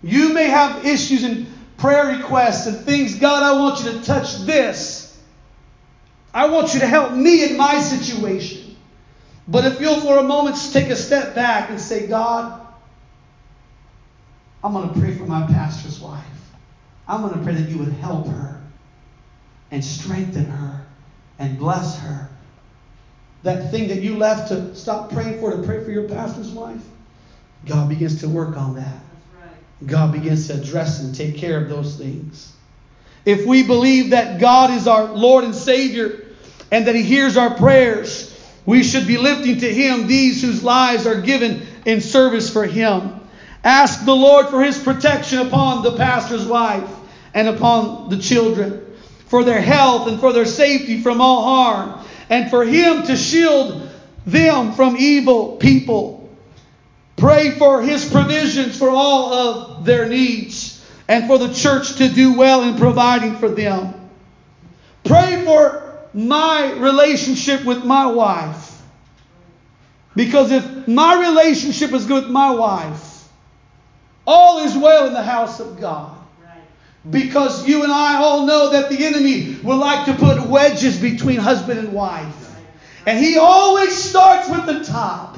You 0.02 0.32
may 0.32 0.44
have 0.44 0.84
issues 0.84 1.22
and 1.24 1.46
prayer 1.76 2.16
requests 2.16 2.66
and 2.66 2.78
things. 2.78 3.16
God, 3.16 3.42
I 3.42 3.58
want 3.60 3.84
you 3.84 3.92
to 3.92 4.04
touch 4.04 4.38
this. 4.38 5.16
I 6.34 6.48
want 6.48 6.74
you 6.74 6.80
to 6.80 6.86
help 6.86 7.12
me 7.12 7.44
in 7.44 7.56
my 7.56 7.78
situation. 7.78 8.76
But 9.46 9.64
if 9.64 9.80
you'll 9.80 10.00
for 10.00 10.18
a 10.18 10.22
moment 10.22 10.56
take 10.72 10.88
a 10.88 10.96
step 10.96 11.34
back 11.34 11.70
and 11.70 11.80
say, 11.80 12.06
God, 12.06 12.66
I'm 14.64 14.72
going 14.72 14.92
to 14.92 15.00
pray 15.00 15.12
for 15.14 15.24
my 15.24 15.46
pastor's 15.46 16.00
wife. 16.00 16.24
I'm 17.08 17.22
going 17.22 17.34
to 17.34 17.44
pray 17.44 17.54
that 17.54 17.68
you 17.68 17.78
would 17.78 17.92
help 17.94 18.26
her 18.28 18.60
and 19.70 19.84
strengthen 19.84 20.44
her 20.44 20.86
and 21.38 21.58
bless 21.58 21.98
her. 21.98 22.28
That 23.42 23.72
thing 23.72 23.88
that 23.88 24.02
you 24.02 24.16
left 24.16 24.48
to 24.48 24.74
stop 24.74 25.10
praying 25.10 25.40
for, 25.40 25.50
to 25.50 25.62
pray 25.64 25.82
for 25.82 25.90
your 25.90 26.08
pastor's 26.08 26.50
wife, 26.50 26.82
God 27.66 27.88
begins 27.88 28.20
to 28.20 28.28
work 28.28 28.56
on 28.56 28.76
that. 28.76 29.00
God 29.86 30.12
begins 30.12 30.48
to 30.48 30.54
address 30.54 31.00
and 31.00 31.14
take 31.14 31.36
care 31.36 31.62
of 31.62 31.68
those 31.68 31.96
things. 31.96 32.52
If 33.24 33.46
we 33.46 33.62
believe 33.62 34.10
that 34.10 34.40
God 34.40 34.70
is 34.70 34.86
our 34.86 35.04
Lord 35.04 35.44
and 35.44 35.54
Savior 35.54 36.26
and 36.70 36.86
that 36.86 36.94
He 36.94 37.02
hears 37.02 37.36
our 37.36 37.54
prayers, 37.54 38.28
we 38.66 38.82
should 38.82 39.06
be 39.06 39.18
lifting 39.18 39.58
to 39.58 39.72
Him 39.72 40.06
these 40.06 40.42
whose 40.42 40.62
lives 40.62 41.06
are 41.06 41.20
given 41.20 41.66
in 41.84 42.00
service 42.00 42.52
for 42.52 42.64
Him. 42.64 43.20
Ask 43.64 44.04
the 44.04 44.14
Lord 44.14 44.48
for 44.48 44.62
His 44.62 44.78
protection 44.78 45.38
upon 45.38 45.82
the 45.82 45.96
pastor's 45.96 46.46
wife 46.46 46.88
and 47.34 47.48
upon 47.48 48.08
the 48.08 48.18
children, 48.18 48.84
for 49.26 49.44
their 49.44 49.60
health 49.60 50.08
and 50.08 50.20
for 50.20 50.32
their 50.32 50.44
safety 50.44 51.00
from 51.00 51.20
all 51.20 51.42
harm, 51.44 52.04
and 52.28 52.50
for 52.50 52.64
Him 52.64 53.04
to 53.04 53.16
shield 53.16 53.88
them 54.26 54.72
from 54.72 54.96
evil 54.98 55.56
people. 55.56 56.21
Pray 57.22 57.52
for 57.52 57.80
His 57.80 58.10
provisions 58.10 58.76
for 58.76 58.90
all 58.90 59.32
of 59.32 59.84
their 59.84 60.08
needs, 60.08 60.84
and 61.06 61.28
for 61.28 61.38
the 61.38 61.54
church 61.54 61.98
to 61.98 62.08
do 62.08 62.36
well 62.36 62.64
in 62.64 62.76
providing 62.76 63.36
for 63.36 63.48
them. 63.48 63.94
Pray 65.04 65.44
for 65.44 66.00
my 66.12 66.72
relationship 66.72 67.64
with 67.64 67.84
my 67.84 68.06
wife. 68.06 68.82
Because 70.16 70.50
if 70.50 70.88
my 70.88 71.28
relationship 71.28 71.92
is 71.92 72.06
good 72.06 72.24
with 72.24 72.32
my 72.32 72.50
wife, 72.50 73.28
all 74.26 74.64
is 74.64 74.76
well 74.76 75.06
in 75.06 75.12
the 75.12 75.22
house 75.22 75.60
of 75.60 75.80
God. 75.80 76.18
Because 77.08 77.68
you 77.68 77.84
and 77.84 77.92
I 77.92 78.16
all 78.16 78.46
know 78.46 78.70
that 78.70 78.90
the 78.90 79.06
enemy 79.06 79.60
would 79.62 79.76
like 79.76 80.06
to 80.06 80.14
put 80.14 80.44
wedges 80.48 81.00
between 81.00 81.38
husband 81.38 81.78
and 81.78 81.92
wife. 81.92 82.52
And 83.06 83.16
he 83.16 83.38
always 83.38 83.94
starts 83.94 84.48
with 84.48 84.66
the 84.66 84.82
top 84.82 85.31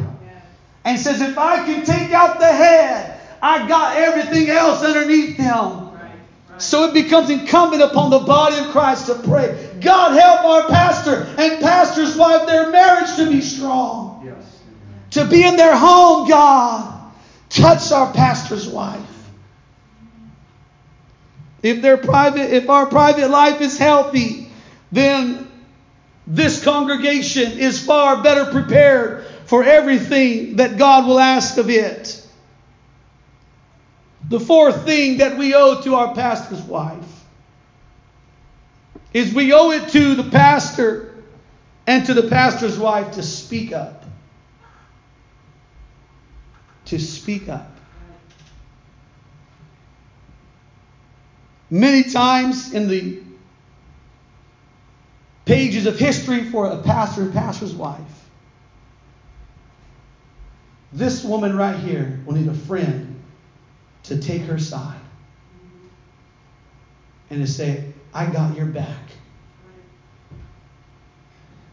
and 0.84 0.98
says, 0.98 1.20
if 1.20 1.38
I 1.38 1.64
can 1.64 1.84
take 1.84 2.12
out 2.12 2.38
the 2.38 2.52
head, 2.52 3.20
I 3.40 3.66
got 3.68 3.96
everything 3.96 4.50
else 4.50 4.82
underneath 4.82 5.36
them. 5.36 5.84
So 6.58 6.84
it 6.84 6.94
becomes 6.94 7.30
incumbent 7.30 7.82
upon 7.82 8.10
the 8.10 8.20
body 8.20 8.58
of 8.58 8.70
Christ 8.70 9.06
to 9.06 9.14
pray. 9.14 9.78
God 9.80 10.12
help 10.12 10.44
our 10.44 10.68
pastor 10.68 11.26
and 11.36 11.60
pastor's 11.60 12.16
wife, 12.16 12.46
their 12.46 12.70
marriage 12.70 13.16
to 13.16 13.28
be 13.28 13.40
strong. 13.40 14.22
Yes. 14.24 14.60
To 15.12 15.24
be 15.24 15.44
in 15.44 15.56
their 15.56 15.76
home, 15.76 16.28
God. 16.28 17.12
Touch 17.48 17.90
our 17.90 18.12
pastor's 18.12 18.68
wife. 18.68 19.00
If 21.62 21.82
their 21.82 21.96
private, 21.96 22.52
if 22.52 22.68
our 22.68 22.86
private 22.86 23.30
life 23.30 23.60
is 23.60 23.76
healthy, 23.78 24.48
then 24.92 25.50
this 26.26 26.62
congregation 26.62 27.58
is 27.58 27.84
far 27.84 28.22
better 28.22 28.50
prepared 28.50 29.24
for 29.54 29.62
everything 29.62 30.56
that 30.56 30.76
God 30.76 31.06
will 31.06 31.20
ask 31.20 31.58
of 31.58 31.70
it. 31.70 32.20
The 34.28 34.40
fourth 34.40 34.84
thing 34.84 35.18
that 35.18 35.38
we 35.38 35.54
owe 35.54 35.80
to 35.82 35.94
our 35.94 36.12
pastor's 36.12 36.62
wife 36.62 37.24
is 39.12 39.32
we 39.32 39.52
owe 39.52 39.70
it 39.70 39.90
to 39.90 40.16
the 40.16 40.28
pastor 40.28 41.14
and 41.86 42.04
to 42.06 42.14
the 42.14 42.28
pastor's 42.28 42.76
wife 42.80 43.12
to 43.12 43.22
speak 43.22 43.70
up 43.72 44.04
to 46.86 46.98
speak 46.98 47.48
up. 47.48 47.70
Many 51.70 52.02
times 52.02 52.74
in 52.74 52.88
the 52.88 53.22
pages 55.44 55.86
of 55.86 55.96
history 55.96 56.42
for 56.42 56.66
a 56.66 56.78
pastor 56.78 57.22
and 57.22 57.32
pastor's 57.32 57.72
wife, 57.72 58.13
this 60.94 61.24
woman 61.24 61.56
right 61.56 61.76
here 61.76 62.20
will 62.24 62.34
need 62.34 62.48
a 62.48 62.54
friend 62.54 63.20
to 64.04 64.20
take 64.20 64.42
her 64.42 64.58
side 64.58 65.00
and 67.30 67.44
to 67.44 67.50
say, 67.50 67.92
I 68.14 68.26
got 68.26 68.56
your 68.56 68.66
back. 68.66 69.10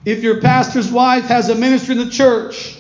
If 0.04 0.24
your 0.24 0.42
pastor's 0.42 0.92
wife 0.92 1.26
has 1.26 1.50
a 1.50 1.56
ministry 1.56 2.00
in 2.00 2.06
the 2.06 2.10
church, 2.10 2.76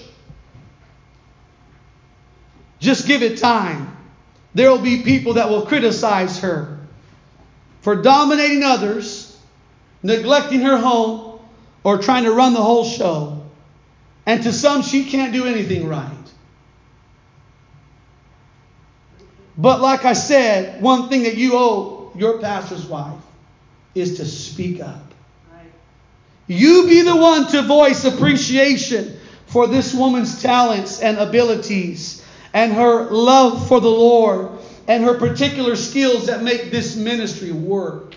just 2.79 3.05
give 3.05 3.21
it 3.21 3.37
time. 3.37 3.95
There 4.55 4.71
will 4.71 4.81
be 4.81 5.03
people 5.03 5.35
that 5.35 5.47
will 5.51 5.67
criticize 5.67 6.39
her 6.39 6.79
for 7.81 7.97
dominating 7.97 8.63
others, 8.63 9.39
neglecting 10.01 10.61
her 10.61 10.77
home, 10.77 11.39
or 11.83 11.99
trying 11.99 12.23
to 12.23 12.31
run 12.31 12.53
the 12.53 12.61
whole 12.61 12.83
show. 12.83 13.45
And 14.25 14.41
to 14.43 14.51
some, 14.51 14.81
she 14.81 15.05
can't 15.05 15.33
do 15.33 15.45
anything 15.45 15.87
right. 15.87 16.20
But 19.57 19.81
like 19.81 20.05
I 20.05 20.13
said, 20.13 20.81
one 20.81 21.09
thing 21.09 21.23
that 21.23 21.35
you 21.35 21.53
owe 21.55 22.11
your 22.15 22.39
pastor's 22.39 22.85
wife 22.85 23.19
is 23.93 24.17
to 24.17 24.25
speak 24.25 24.81
up. 24.81 25.11
You 26.47 26.85
be 26.87 27.01
the 27.01 27.15
one 27.15 27.47
to 27.47 27.61
voice 27.61 28.03
appreciation 28.03 29.17
for 29.45 29.67
this 29.67 29.93
woman's 29.93 30.41
talents 30.41 30.99
and 31.01 31.17
abilities 31.17 32.25
and 32.53 32.73
her 32.73 33.09
love 33.09 33.67
for 33.67 33.79
the 33.79 33.89
Lord 33.89 34.49
and 34.87 35.03
her 35.03 35.17
particular 35.17 35.75
skills 35.75 36.27
that 36.27 36.43
make 36.43 36.71
this 36.71 36.95
ministry 36.95 37.51
work. 37.51 38.15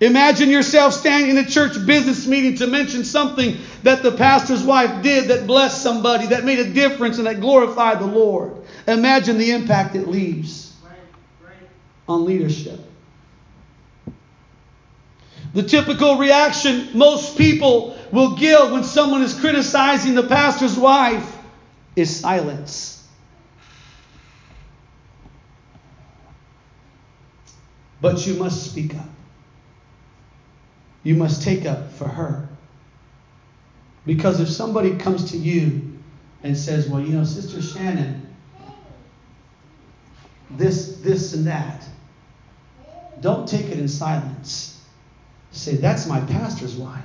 Imagine 0.00 0.50
yourself 0.50 0.94
standing 0.94 1.30
in 1.30 1.38
a 1.38 1.48
church 1.48 1.84
business 1.84 2.26
meeting 2.26 2.54
to 2.56 2.68
mention 2.68 3.04
something 3.04 3.58
that 3.82 4.02
the 4.04 4.12
pastor's 4.12 4.62
wife 4.62 5.02
did 5.02 5.28
that 5.28 5.46
blessed 5.46 5.82
somebody, 5.82 6.26
that 6.26 6.44
made 6.44 6.60
a 6.60 6.72
difference, 6.72 7.18
and 7.18 7.26
that 7.26 7.40
glorified 7.40 7.98
the 7.98 8.06
Lord. 8.06 8.54
Imagine 8.86 9.38
the 9.38 9.50
impact 9.50 9.96
it 9.96 10.06
leaves 10.06 10.72
on 12.06 12.24
leadership. 12.24 12.78
The 15.54 15.62
typical 15.64 16.18
reaction 16.18 16.90
most 16.94 17.36
people 17.36 17.98
will 18.12 18.36
give 18.36 18.70
when 18.70 18.84
someone 18.84 19.22
is 19.22 19.34
criticizing 19.34 20.14
the 20.14 20.26
pastor's 20.26 20.76
wife 20.76 21.36
is 21.96 22.20
silence. 22.20 23.06
But 28.00 28.24
you 28.26 28.34
must 28.34 28.70
speak 28.70 28.94
up. 28.94 29.08
You 31.02 31.14
must 31.14 31.42
take 31.42 31.66
up 31.66 31.92
for 31.92 32.08
her. 32.08 32.48
Because 34.04 34.40
if 34.40 34.48
somebody 34.48 34.96
comes 34.96 35.32
to 35.32 35.36
you 35.36 35.98
and 36.42 36.56
says, 36.56 36.88
Well, 36.88 37.00
you 37.00 37.14
know, 37.14 37.24
Sister 37.24 37.60
Shannon, 37.60 38.26
this, 40.50 40.96
this, 40.98 41.34
and 41.34 41.46
that, 41.46 41.86
don't 43.20 43.46
take 43.46 43.66
it 43.66 43.78
in 43.78 43.88
silence. 43.88 44.80
Say, 45.50 45.76
That's 45.76 46.06
my 46.06 46.20
pastor's 46.20 46.76
wife. 46.76 47.04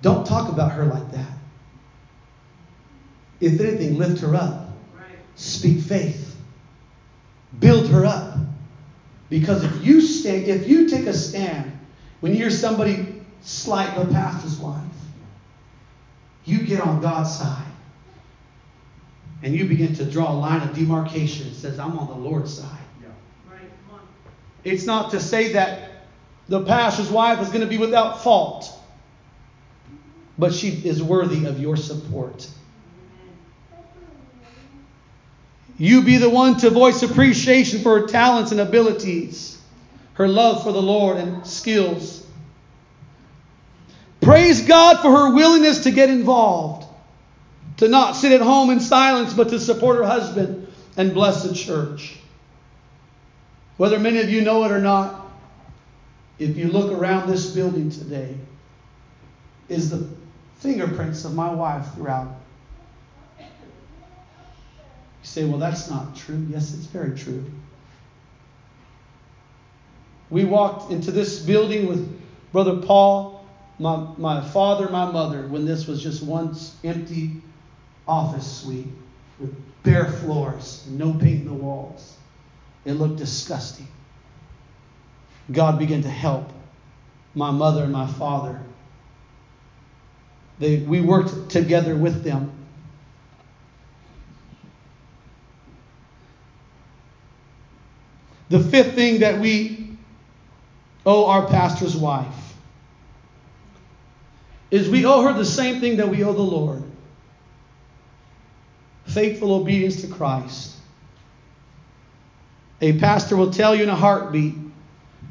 Don't 0.00 0.24
talk 0.24 0.48
about 0.48 0.72
her 0.72 0.84
like 0.84 1.10
that. 1.10 1.32
If 3.40 3.60
anything, 3.60 3.98
lift 3.98 4.20
her 4.20 4.34
up. 4.34 4.70
Speak 5.36 5.80
faith. 5.80 6.36
Build 7.58 7.88
her 7.88 8.04
up. 8.04 8.36
Because 9.28 9.64
if 9.64 9.84
you 9.84 10.00
stand, 10.28 10.48
if 10.48 10.68
you 10.68 10.88
take 10.88 11.06
a 11.06 11.12
stand 11.12 11.72
when 12.20 12.32
you 12.32 12.38
hear 12.38 12.50
somebody 12.50 13.22
slight 13.42 13.96
the 13.96 14.06
pastor's 14.12 14.58
wife, 14.58 14.82
you 16.44 16.62
get 16.62 16.80
on 16.80 17.00
God's 17.00 17.36
side. 17.36 17.64
And 19.42 19.54
you 19.54 19.66
begin 19.66 19.94
to 19.94 20.04
draw 20.04 20.32
a 20.32 20.34
line 20.34 20.68
of 20.68 20.74
demarcation 20.74 21.48
that 21.48 21.54
says, 21.54 21.78
I'm 21.78 21.96
on 21.98 22.08
the 22.08 22.28
Lord's 22.28 22.52
side. 22.52 22.78
Yeah. 23.00 23.08
Right. 23.48 23.70
It's 24.64 24.84
not 24.84 25.12
to 25.12 25.20
say 25.20 25.52
that 25.52 25.90
the 26.48 26.64
pastor's 26.64 27.10
wife 27.10 27.40
is 27.40 27.48
going 27.48 27.60
to 27.60 27.66
be 27.66 27.78
without 27.78 28.22
fault 28.22 28.78
but 30.38 30.54
she 30.54 30.68
is 30.68 31.02
worthy 31.02 31.46
of 31.46 31.58
your 31.58 31.76
support. 31.76 32.48
You 35.76 36.02
be 36.02 36.16
the 36.16 36.30
one 36.30 36.56
to 36.58 36.70
voice 36.70 37.02
appreciation 37.02 37.82
for 37.82 38.00
her 38.00 38.06
talents 38.06 38.52
and 38.52 38.60
abilities, 38.60 39.57
her 40.18 40.26
love 40.26 40.64
for 40.64 40.72
the 40.72 40.82
Lord 40.82 41.16
and 41.16 41.46
skills. 41.46 42.26
Praise 44.20 44.66
God 44.66 45.00
for 45.00 45.12
her 45.12 45.34
willingness 45.34 45.84
to 45.84 45.92
get 45.92 46.10
involved, 46.10 46.86
to 47.76 47.86
not 47.86 48.16
sit 48.16 48.32
at 48.32 48.40
home 48.40 48.70
in 48.70 48.80
silence, 48.80 49.32
but 49.32 49.50
to 49.50 49.60
support 49.60 49.96
her 49.96 50.04
husband 50.04 50.66
and 50.96 51.14
bless 51.14 51.44
the 51.44 51.54
church. 51.54 52.18
Whether 53.76 54.00
many 54.00 54.18
of 54.18 54.28
you 54.28 54.40
know 54.40 54.64
it 54.64 54.72
or 54.72 54.80
not, 54.80 55.30
if 56.40 56.56
you 56.56 56.66
look 56.66 56.90
around 56.92 57.28
this 57.28 57.54
building 57.54 57.90
today, 57.90 58.34
is 59.68 59.88
the 59.88 60.08
fingerprints 60.58 61.24
of 61.24 61.34
my 61.36 61.54
wife 61.54 61.94
throughout. 61.94 62.40
You 63.38 63.46
say, 65.22 65.44
well, 65.44 65.58
that's 65.58 65.88
not 65.88 66.16
true. 66.16 66.44
Yes, 66.50 66.74
it's 66.74 66.86
very 66.86 67.16
true. 67.16 67.44
We 70.30 70.44
walked 70.44 70.92
into 70.92 71.10
this 71.10 71.40
building 71.40 71.86
with 71.86 72.20
Brother 72.52 72.76
Paul, 72.76 73.46
my, 73.78 74.06
my 74.16 74.40
father, 74.40 74.88
my 74.88 75.10
mother, 75.10 75.46
when 75.46 75.64
this 75.64 75.86
was 75.86 76.02
just 76.02 76.22
one 76.22 76.56
empty 76.84 77.42
office 78.06 78.62
suite 78.62 78.88
with 79.38 79.54
bare 79.82 80.06
floors 80.06 80.86
no 80.88 81.12
paint 81.12 81.42
in 81.42 81.46
the 81.46 81.52
walls. 81.52 82.16
It 82.84 82.92
looked 82.92 83.16
disgusting. 83.16 83.86
God 85.52 85.78
began 85.78 86.02
to 86.02 86.10
help 86.10 86.50
my 87.34 87.50
mother 87.50 87.84
and 87.84 87.92
my 87.92 88.06
father. 88.06 88.60
They, 90.58 90.78
we 90.78 91.00
worked 91.00 91.50
together 91.50 91.94
with 91.96 92.24
them. 92.24 92.52
The 98.48 98.60
fifth 98.60 98.94
thing 98.94 99.20
that 99.20 99.40
we 99.40 99.77
owe 101.08 101.24
our 101.24 101.46
pastor's 101.46 101.96
wife 101.96 102.54
is 104.70 104.90
we 104.90 105.06
owe 105.06 105.22
her 105.22 105.32
the 105.32 105.44
same 105.44 105.80
thing 105.80 105.96
that 105.96 106.08
we 106.08 106.22
owe 106.22 106.34
the 106.34 106.42
Lord 106.42 106.82
faithful 109.06 109.52
obedience 109.52 110.02
to 110.02 110.06
Christ. 110.06 110.76
A 112.82 112.98
pastor 112.98 113.36
will 113.36 113.50
tell 113.50 113.74
you 113.74 113.84
in 113.84 113.88
a 113.88 113.96
heartbeat 113.96 114.54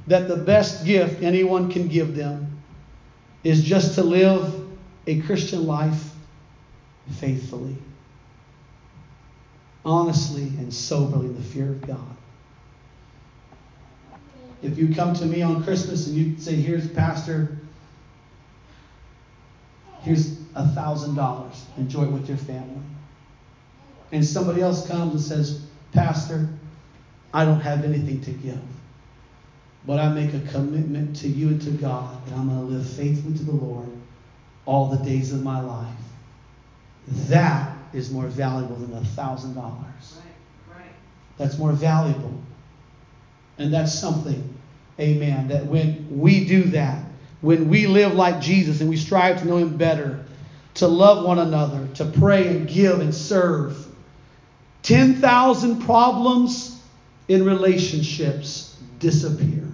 that 0.07 0.27
the 0.27 0.35
best 0.35 0.83
gift 0.83 1.21
anyone 1.21 1.71
can 1.71 1.87
give 1.87 2.15
them 2.15 2.59
is 3.43 3.63
just 3.63 3.93
to 3.95 4.03
live 4.03 4.67
a 5.05 5.21
Christian 5.21 5.67
life 5.67 6.11
faithfully, 7.19 7.77
honestly, 9.85 10.47
and 10.57 10.73
soberly 10.73 11.27
in 11.27 11.35
the 11.35 11.43
fear 11.43 11.69
of 11.69 11.85
God. 11.85 12.16
If 14.61 14.77
you 14.77 14.93
come 14.93 15.13
to 15.15 15.25
me 15.25 15.41
on 15.41 15.63
Christmas 15.63 16.07
and 16.07 16.15
you 16.15 16.37
say, 16.39 16.55
Here's 16.55 16.87
Pastor, 16.89 17.57
here's 20.01 20.37
a 20.55 20.67
thousand 20.69 21.15
dollars, 21.15 21.65
enjoy 21.77 22.03
it 22.03 22.11
with 22.11 22.27
your 22.27 22.37
family. 22.37 22.81
And 24.11 24.25
somebody 24.25 24.61
else 24.61 24.87
comes 24.87 25.11
and 25.13 25.21
says, 25.21 25.65
Pastor, 25.91 26.49
I 27.33 27.45
don't 27.45 27.59
have 27.59 27.83
anything 27.83 28.21
to 28.21 28.31
give. 28.31 28.61
But 29.85 29.99
I 29.99 30.09
make 30.09 30.33
a 30.33 30.39
commitment 30.51 31.15
to 31.17 31.27
you 31.27 31.49
and 31.49 31.61
to 31.61 31.71
God 31.71 32.25
that 32.25 32.35
I'm 32.35 32.47
going 32.47 32.59
to 32.59 32.73
live 32.73 32.89
faithfully 32.89 33.37
to 33.37 33.43
the 33.43 33.51
Lord 33.51 33.87
all 34.65 34.87
the 34.87 34.97
days 34.97 35.33
of 35.33 35.43
my 35.43 35.61
life. 35.61 35.95
That 37.29 37.77
is 37.93 38.11
more 38.11 38.27
valuable 38.27 38.75
than 38.75 38.93
a 38.93 39.05
thousand 39.05 39.55
dollars. 39.55 40.19
That's 41.37 41.57
more 41.57 41.71
valuable. 41.71 42.41
And 43.57 43.73
that's 43.73 43.97
something, 43.97 44.57
amen, 44.99 45.47
that 45.47 45.65
when 45.65 46.19
we 46.19 46.45
do 46.45 46.63
that, 46.65 47.03
when 47.41 47.69
we 47.69 47.87
live 47.87 48.13
like 48.13 48.41
Jesus 48.41 48.81
and 48.81 48.89
we 48.89 48.97
strive 48.97 49.41
to 49.41 49.47
know 49.47 49.57
Him 49.57 49.77
better, 49.77 50.25
to 50.75 50.87
love 50.87 51.25
one 51.25 51.39
another, 51.39 51.87
to 51.95 52.05
pray 52.05 52.47
and 52.47 52.67
give 52.67 52.99
and 52.99 53.13
serve, 53.13 53.87
10,000 54.83 55.81
problems 55.81 56.81
in 57.27 57.45
relationships 57.45 58.77
disappear. 58.99 59.67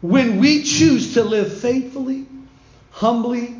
When 0.00 0.38
we 0.38 0.62
choose 0.64 1.14
to 1.14 1.24
live 1.24 1.60
faithfully, 1.60 2.26
humbly, 2.90 3.56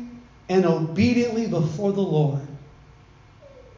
and 0.47 0.65
obediently 0.65 1.47
before 1.47 1.91
the 1.91 2.01
Lord, 2.01 2.44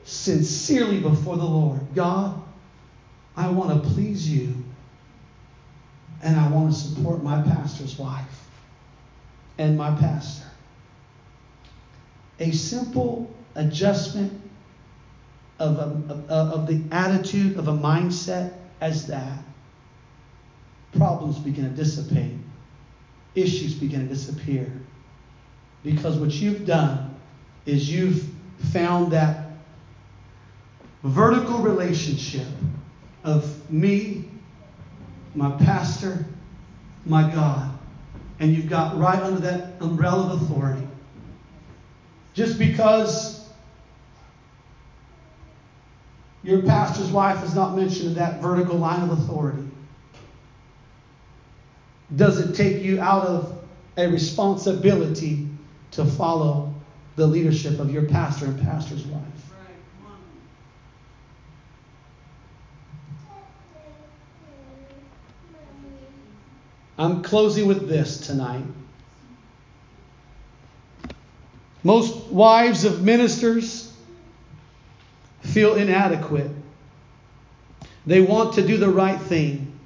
sincerely 0.07 0.99
before 0.99 1.37
the 1.37 1.45
Lord, 1.45 1.81
God, 1.93 2.41
I 3.35 3.49
want 3.49 3.83
to 3.83 3.89
please 3.91 4.27
you 4.29 4.63
and 6.23 6.35
I 6.39 6.47
want 6.49 6.73
to 6.73 6.79
support 6.79 7.23
my 7.23 7.41
pastor's 7.43 7.97
wife 7.99 8.47
and 9.57 9.77
my 9.77 9.93
pastor. 9.95 10.47
A 12.39 12.51
simple 12.51 13.31
adjustment 13.55 14.41
of, 15.59 15.77
a, 15.77 16.33
of 16.33 16.67
the 16.67 16.81
attitude 16.91 17.57
of 17.57 17.67
a 17.67 17.73
mindset 17.73 18.53
as 18.81 19.07
that, 19.07 19.39
problems 20.93 21.37
begin 21.37 21.65
to 21.65 21.75
dissipate 21.75 22.33
issues 23.37 23.73
begin 23.73 24.01
to 24.01 24.07
disappear. 24.07 24.71
Because 25.83 26.17
what 26.17 26.31
you've 26.31 26.65
done 26.65 27.15
is 27.65 27.89
you've 27.89 28.27
found 28.73 29.11
that 29.11 29.36
vertical 31.07 31.59
relationship 31.59 32.47
of 33.23 33.71
me, 33.71 34.25
my 35.35 35.51
pastor, 35.51 36.25
my 37.05 37.31
God, 37.31 37.77
and 38.39 38.53
you've 38.53 38.69
got 38.69 38.97
right 38.97 39.19
under 39.19 39.41
that 39.41 39.73
umbrella 39.81 40.33
of 40.33 40.41
authority. 40.43 40.87
Just 42.33 42.59
because 42.59 43.49
your 46.43 46.61
pastor's 46.61 47.11
wife 47.11 47.43
is 47.43 47.55
not 47.55 47.75
mentioned 47.75 48.09
in 48.09 48.15
that 48.15 48.41
vertical 48.41 48.77
line 48.77 49.01
of 49.01 49.11
authority 49.11 49.67
does 52.15 52.39
it 52.39 52.55
take 52.55 52.81
you 52.81 53.01
out 53.01 53.25
of 53.27 53.59
a 53.97 54.07
responsibility 54.07 55.47
to 55.91 56.05
follow 56.05 56.73
the 57.15 57.27
leadership 57.27 57.79
of 57.79 57.91
your 57.91 58.03
pastor 58.03 58.45
and 58.45 58.61
pastor's 58.61 59.05
wife? 59.05 59.23
I'm 66.97 67.21
closing 67.21 67.67
with 67.67 67.87
this 67.87 68.25
tonight. 68.25 68.63
Most 71.83 72.27
wives 72.27 72.85
of 72.85 73.03
ministers 73.03 73.93
feel 75.41 75.75
inadequate. 75.75 76.49
They 78.05 78.21
want 78.21 78.55
to 78.55 78.65
do 78.65 78.77
the 78.77 78.89
right 78.89 79.19
thing. 79.19 79.79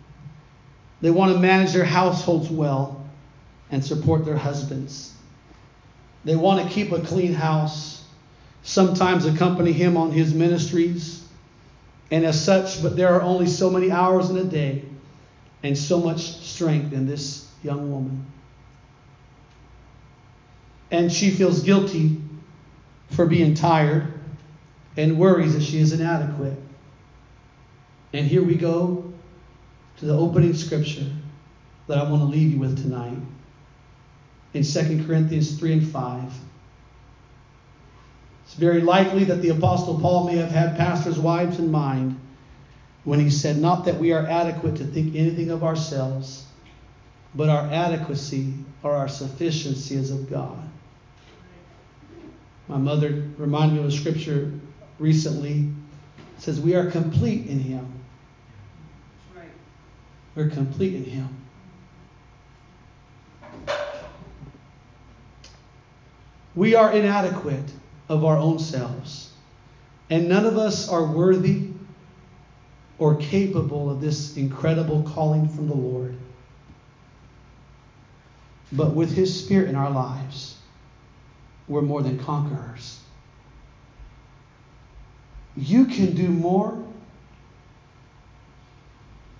They 1.01 1.11
want 1.11 1.33
to 1.33 1.39
manage 1.39 1.73
their 1.73 1.85
households 1.85 2.49
well 2.49 3.05
and 3.71 3.83
support 3.83 4.25
their 4.25 4.37
husbands. 4.37 5.13
They 6.23 6.35
want 6.35 6.65
to 6.65 6.73
keep 6.73 6.91
a 6.91 7.01
clean 7.01 7.33
house, 7.33 8.03
sometimes 8.63 9.25
accompany 9.25 9.73
him 9.73 9.97
on 9.97 10.11
his 10.11 10.33
ministries, 10.33 11.23
and 12.11 12.25
as 12.25 12.43
such, 12.43 12.81
but 12.83 12.95
there 12.95 13.13
are 13.13 13.21
only 13.21 13.47
so 13.47 13.69
many 13.69 13.91
hours 13.91 14.29
in 14.29 14.37
a 14.37 14.43
day 14.43 14.85
and 15.63 15.77
so 15.77 15.99
much 15.99 16.21
strength 16.41 16.93
in 16.93 17.05
this 17.05 17.47
young 17.63 17.91
woman. 17.91 18.25
And 20.89 21.11
she 21.11 21.31
feels 21.31 21.63
guilty 21.63 22.21
for 23.11 23.25
being 23.25 23.53
tired 23.53 24.13
and 24.97 25.17
worries 25.17 25.53
that 25.53 25.63
she 25.63 25.79
is 25.79 25.93
inadequate. 25.93 26.57
And 28.13 28.27
here 28.27 28.43
we 28.43 28.55
go 28.55 29.13
to 29.97 30.05
the 30.05 30.17
opening 30.17 30.53
scripture 30.53 31.09
that 31.87 31.97
I 31.97 32.09
want 32.09 32.23
to 32.23 32.27
leave 32.27 32.51
you 32.51 32.59
with 32.59 32.81
tonight 32.81 33.17
in 34.53 34.63
2 34.63 35.05
Corinthians 35.05 35.57
3 35.57 35.73
and 35.73 35.87
5. 35.87 36.33
It's 38.43 38.53
very 38.55 38.81
likely 38.81 39.23
that 39.25 39.41
the 39.41 39.49
Apostle 39.49 39.99
Paul 39.99 40.25
may 40.25 40.35
have 40.37 40.51
had 40.51 40.75
pastors' 40.75 41.19
wives 41.19 41.57
in 41.59 41.71
mind 41.71 42.19
when 43.03 43.19
he 43.19 43.29
said, 43.29 43.57
Not 43.57 43.85
that 43.85 43.97
we 43.97 44.13
are 44.13 44.25
adequate 44.25 44.75
to 44.77 44.85
think 44.85 45.15
anything 45.15 45.49
of 45.49 45.63
ourselves, 45.63 46.45
but 47.33 47.49
our 47.49 47.71
adequacy 47.71 48.53
or 48.83 48.95
our 48.95 49.07
sufficiency 49.07 49.95
is 49.95 50.11
of 50.11 50.29
God. 50.29 50.57
My 52.67 52.77
mother 52.77 53.27
reminded 53.37 53.75
me 53.75 53.79
of 53.81 53.87
a 53.87 53.91
scripture 53.91 54.51
recently. 54.99 55.69
It 56.37 56.41
says, 56.41 56.59
We 56.59 56.75
are 56.75 56.89
complete 56.89 57.47
in 57.47 57.59
Him. 57.59 57.87
We're 60.35 60.49
complete 60.49 60.95
in 60.95 61.03
Him. 61.03 61.37
We 66.55 66.75
are 66.75 66.91
inadequate 66.91 67.71
of 68.09 68.25
our 68.25 68.37
own 68.37 68.59
selves, 68.59 69.31
and 70.09 70.27
none 70.27 70.45
of 70.45 70.57
us 70.57 70.89
are 70.89 71.05
worthy 71.05 71.70
or 73.01 73.15
capable 73.15 73.89
of 73.89 73.99
this 73.99 74.37
incredible 74.37 75.01
calling 75.01 75.49
from 75.49 75.67
the 75.67 75.73
Lord. 75.73 76.15
But 78.71 78.93
with 78.93 79.11
His 79.11 79.43
Spirit 79.43 79.69
in 79.69 79.75
our 79.75 79.89
lives, 79.89 80.59
we're 81.67 81.81
more 81.81 82.03
than 82.03 82.19
conquerors. 82.19 82.99
You 85.57 85.85
can 85.85 86.13
do 86.13 86.27
more 86.27 86.77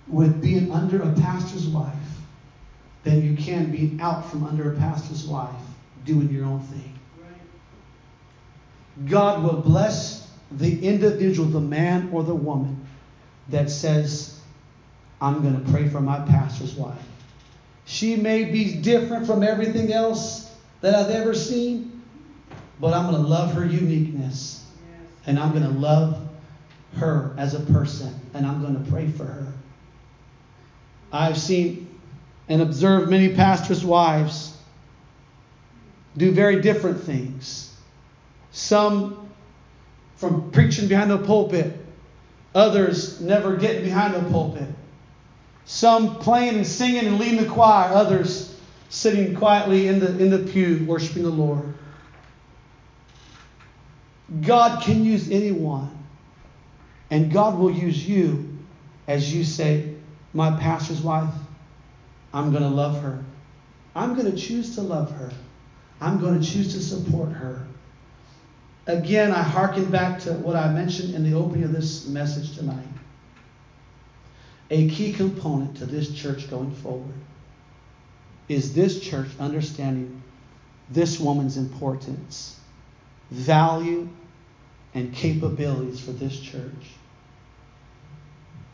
with 0.08 0.42
being 0.42 0.72
under 0.72 1.00
a 1.00 1.12
pastor's 1.12 1.68
wife 1.68 1.94
than 3.04 3.22
you 3.22 3.36
can 3.36 3.70
being 3.70 4.00
out 4.00 4.28
from 4.28 4.42
under 4.42 4.72
a 4.72 4.76
pastor's 4.76 5.24
wife 5.24 5.54
doing 6.04 6.30
your 6.30 6.46
own 6.46 6.62
thing. 6.62 6.98
God 9.08 9.44
will 9.44 9.60
bless 9.60 10.28
the 10.50 10.84
individual, 10.84 11.48
the 11.48 11.60
man 11.60 12.10
or 12.12 12.24
the 12.24 12.34
woman, 12.34 12.81
that 13.48 13.70
says, 13.70 14.38
I'm 15.20 15.42
going 15.42 15.62
to 15.62 15.70
pray 15.70 15.88
for 15.88 16.00
my 16.00 16.20
pastor's 16.20 16.74
wife. 16.74 16.98
She 17.84 18.16
may 18.16 18.44
be 18.44 18.74
different 18.74 19.26
from 19.26 19.42
everything 19.42 19.92
else 19.92 20.54
that 20.80 20.94
I've 20.94 21.10
ever 21.10 21.34
seen, 21.34 22.02
but 22.80 22.94
I'm 22.94 23.10
going 23.10 23.22
to 23.22 23.28
love 23.28 23.54
her 23.54 23.64
uniqueness. 23.64 24.64
And 25.26 25.38
I'm 25.38 25.52
going 25.52 25.62
to 25.62 25.78
love 25.78 26.28
her 26.96 27.34
as 27.38 27.54
a 27.54 27.60
person. 27.60 28.12
And 28.34 28.46
I'm 28.46 28.60
going 28.60 28.82
to 28.82 28.90
pray 28.90 29.08
for 29.08 29.24
her. 29.24 29.52
I've 31.12 31.38
seen 31.38 31.88
and 32.48 32.62
observed 32.62 33.10
many 33.10 33.34
pastors' 33.34 33.84
wives 33.84 34.56
do 36.16 36.32
very 36.32 36.60
different 36.60 37.00
things. 37.02 37.74
Some 38.50 39.30
from 40.16 40.50
preaching 40.50 40.88
behind 40.88 41.10
the 41.10 41.18
pulpit, 41.18 41.81
others 42.54 43.20
never 43.20 43.56
getting 43.56 43.84
behind 43.84 44.14
the 44.14 44.30
pulpit. 44.30 44.68
Some 45.64 46.18
playing 46.18 46.56
and 46.56 46.66
singing 46.66 47.06
and 47.06 47.18
leading 47.18 47.42
the 47.42 47.50
choir, 47.50 47.92
others 47.92 48.58
sitting 48.88 49.34
quietly 49.34 49.88
in 49.88 50.00
the, 50.00 50.18
in 50.18 50.30
the 50.30 50.50
pew 50.50 50.84
worshiping 50.86 51.22
the 51.22 51.30
Lord. 51.30 51.74
God 54.40 54.82
can 54.82 55.04
use 55.04 55.30
anyone, 55.30 55.96
and 57.10 57.30
God 57.30 57.58
will 57.58 57.70
use 57.70 58.06
you 58.06 58.52
as 59.06 59.32
you 59.32 59.44
say, 59.44 59.94
My 60.32 60.58
pastor's 60.58 61.00
wife, 61.00 61.32
I'm 62.32 62.50
going 62.50 62.62
to 62.62 62.68
love 62.68 63.02
her. 63.02 63.22
I'm 63.94 64.14
going 64.14 64.30
to 64.30 64.36
choose 64.36 64.74
to 64.76 64.82
love 64.82 65.10
her. 65.12 65.30
I'm 66.00 66.18
going 66.18 66.40
to 66.40 66.46
choose 66.46 66.72
to 66.74 66.80
support 66.80 67.30
her. 67.30 67.66
Again, 68.86 69.30
I 69.30 69.42
hearken 69.42 69.90
back 69.90 70.20
to 70.20 70.32
what 70.32 70.56
I 70.56 70.72
mentioned 70.72 71.14
in 71.14 71.22
the 71.22 71.36
opening 71.36 71.64
of 71.64 71.72
this 71.72 72.06
message 72.08 72.56
tonight. 72.56 72.86
A 74.70 74.88
key 74.88 75.12
component 75.12 75.76
to 75.76 75.86
this 75.86 76.12
church 76.12 76.50
going 76.50 76.72
forward 76.72 77.14
is 78.48 78.74
this 78.74 79.00
church 79.00 79.28
understanding 79.38 80.22
this 80.90 81.20
woman's 81.20 81.56
importance, 81.56 82.58
value, 83.30 84.08
and 84.94 85.14
capabilities 85.14 86.00
for 86.00 86.12
this 86.12 86.38
church. 86.38 86.90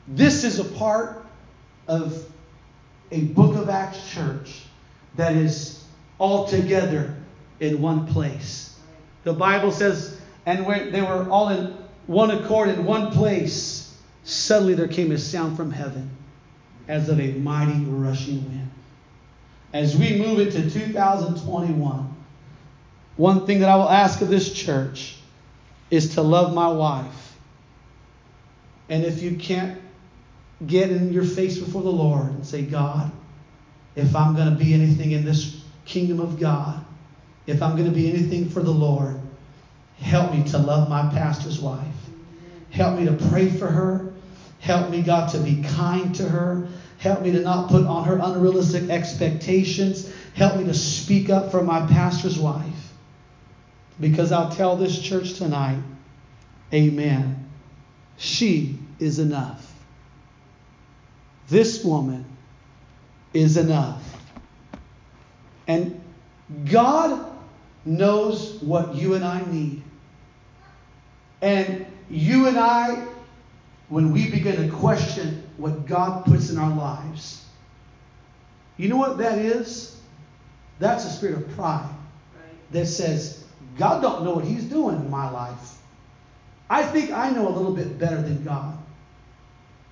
This 0.09 0.43
is 0.43 0.59
a 0.59 0.65
part 0.65 1.27
of 1.87 2.25
a 3.11 3.23
Book 3.23 3.57
of 3.57 3.69
Acts 3.69 4.11
church 4.11 4.63
that 5.17 5.37
is 5.37 5.85
all 6.19 6.49
together 6.49 7.15
in 7.61 7.81
one 7.81 8.07
place. 8.07 8.68
The 9.25 9.33
Bible 9.33 9.73
says, 9.73 10.21
and 10.47 10.67
when 10.67 10.93
they 10.93 11.03
were 11.03 11.29
all 11.29 11.49
in 11.49 11.77
one 12.07 12.31
accord 12.31 12.71
in 12.71 12.85
one 12.85 13.13
place, 13.13 13.95
suddenly 14.25 14.75
there 14.75 14.89
came 14.89 15.13
a 15.13 15.19
sound 15.19 15.57
from 15.57 15.71
heaven 15.71 16.11
as 16.89 17.09
of 17.09 17.21
a 17.21 17.33
mighty 17.33 17.85
rushing 17.85 18.45
wind. 18.45 18.71
As 19.73 19.97
we 19.97 20.17
move 20.19 20.39
into 20.41 20.71
2021, 20.71 22.17
one 23.17 23.47
thing 23.47 23.61
that 23.61 23.69
I 23.69 23.77
will 23.77 23.91
ask 23.91 24.23
of 24.23 24.29
this 24.29 24.53
church 24.53 25.17
is 25.91 26.15
to 26.15 26.23
love 26.23 26.55
my 26.55 26.69
wife. 26.69 27.37
And 28.89 29.05
if 29.05 29.23
you 29.23 29.37
can't 29.37 29.79
get 30.67 30.91
in 30.91 31.13
your 31.13 31.25
face 31.25 31.59
before 31.59 31.83
the 31.83 31.93
Lord 31.93 32.29
and 32.29 32.47
say, 32.47 32.63
God, 32.63 33.11
if 33.97 34.17
I'm 34.17 34.35
going 34.35 34.49
to 34.51 34.57
be 34.57 34.73
anything 34.73 35.13
in 35.13 35.25
this 35.25 35.61
kingdom 35.85 36.21
of 36.21 36.41
God, 36.41 36.85
if 37.49 37.63
I'm 37.63 37.77
going 37.77 37.89
to 37.89 37.95
be 37.95 38.11
anything 38.11 38.51
for 38.51 38.63
the 38.63 38.71
Lord, 38.71 39.19
help 39.99 40.33
me 40.33 40.45
to 40.51 40.59
love 40.59 40.91
my 40.91 41.09
pastor's 41.11 41.59
wife. 41.59 41.87
Help 42.71 42.99
me 42.99 43.07
to 43.07 43.15
pray 43.31 43.49
for 43.49 43.67
her. 43.67 44.13
Help 44.61 44.91
me, 44.91 45.01
God, 45.01 45.31
to 45.31 45.39
be 45.39 45.63
kind 45.63 46.15
to 46.17 46.29
her. 46.29 46.69
Help 46.99 47.23
me 47.23 47.33
to 47.33 47.41
not 47.41 47.71
put 47.71 47.87
on 47.87 48.05
her 48.05 48.19
unrealistic 48.23 48.91
expectations. 48.91 50.13
Help 50.35 50.59
me 50.59 50.65
to 50.65 50.75
speak 50.75 51.31
up 51.31 51.51
for 51.51 51.63
my 51.63 51.87
pastor's 51.87 52.39
wife. 52.39 52.93
Because 53.99 54.31
I'll 54.31 54.51
tell 54.51 54.77
this 54.77 55.01
church 55.01 55.35
tonight, 55.35 55.79
amen. 56.75 57.49
She 58.19 58.79
is 58.99 59.21
enough. 59.21 59.73
This 61.49 61.83
woman 61.83 62.27
is 63.33 63.57
enough. 63.57 64.03
And 65.67 65.99
God 66.67 67.38
knows 67.89 68.59
what 68.61 68.95
you 68.95 69.15
and 69.15 69.25
I 69.25 69.45
need. 69.51 69.83
And 71.41 71.87
you 72.11 72.47
and 72.47 72.59
I, 72.59 73.07
when 73.89 74.13
we 74.13 74.31
begin 74.31 74.57
to 74.57 74.77
question 74.77 75.43
what 75.57 75.87
God 75.87 76.25
puts 76.25 76.51
in 76.51 76.59
our 76.59 76.75
lives, 76.75 77.45
you 78.77 78.89
know 78.89 78.97
what 78.97 79.19
that 79.19 79.39
is? 79.39 79.97
That's 80.79 81.05
a 81.05 81.11
spirit 81.11 81.39
of 81.39 81.49
pride 81.57 81.89
that 82.71 82.87
says, 82.87 83.45
God 83.77 84.03
don't 84.03 84.25
know 84.25 84.35
what 84.35 84.45
he's 84.45 84.65
doing 84.65 84.97
in 84.97 85.11
my 85.11 85.31
life. 85.31 85.79
I 86.71 86.83
think 86.83 87.11
I 87.11 87.31
know 87.31 87.49
a 87.49 87.51
little 87.51 87.75
bit 87.75 87.99
better 87.99 88.21
than 88.21 88.45
God. 88.45 88.77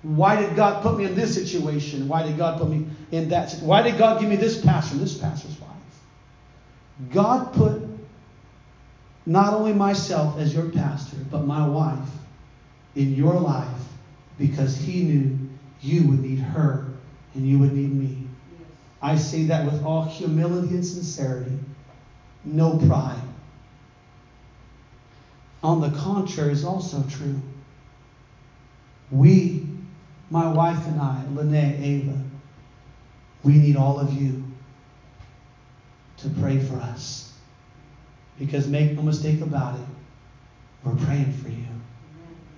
Why 0.03 0.39
did 0.39 0.55
God 0.55 0.83
put 0.83 0.97
me 0.97 1.05
in 1.05 1.15
this 1.15 1.33
situation? 1.33 2.07
Why 2.07 2.23
did 2.23 2.37
God 2.37 2.59
put 2.59 2.69
me 2.69 2.85
in 3.11 3.29
that? 3.29 3.53
Why 3.61 3.81
did 3.81 3.97
God 3.97 4.21
give 4.21 4.29
me 4.29 4.35
this 4.35 4.63
pastor, 4.63 4.97
this 4.97 5.17
pastor's 5.17 5.59
wife? 5.59 5.66
God 7.11 7.53
put 7.53 7.81
not 9.25 9.53
only 9.53 9.73
myself 9.73 10.37
as 10.37 10.53
your 10.53 10.69
pastor, 10.69 11.17
but 11.29 11.45
my 11.45 11.67
wife 11.67 12.09
in 12.95 13.13
your 13.13 13.35
life 13.39 13.81
because 14.37 14.75
He 14.75 15.03
knew 15.03 15.37
you 15.81 16.07
would 16.07 16.21
need 16.21 16.39
her 16.39 16.85
and 17.35 17.47
you 17.47 17.59
would 17.59 17.73
need 17.73 17.91
me. 17.91 18.27
I 19.01 19.15
say 19.15 19.43
that 19.43 19.65
with 19.65 19.83
all 19.83 20.03
humility 20.03 20.69
and 20.69 20.85
sincerity, 20.85 21.59
no 22.43 22.77
pride. 22.77 23.21
On 25.61 25.81
the 25.81 25.91
contrary, 25.91 26.53
is 26.53 26.63
also 26.63 27.03
true. 27.09 27.39
We 29.11 29.67
my 30.29 30.51
wife 30.51 30.85
and 30.87 30.99
I, 30.99 31.23
Lene, 31.31 31.81
Ava, 31.81 32.21
we 33.43 33.53
need 33.53 33.75
all 33.75 33.99
of 33.99 34.11
you 34.11 34.46
to 36.17 36.29
pray 36.41 36.59
for 36.59 36.75
us. 36.75 37.33
Because 38.39 38.67
make 38.67 38.93
no 38.93 39.01
mistake 39.01 39.41
about 39.41 39.79
it, 39.79 39.85
we're 40.83 40.95
praying 41.05 41.33
for 41.33 41.49
you. 41.49 41.65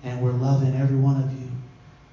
And 0.02 0.22
we're 0.22 0.32
loving 0.32 0.74
every 0.76 0.96
one 0.96 1.22
of 1.22 1.32
you. 1.32 1.48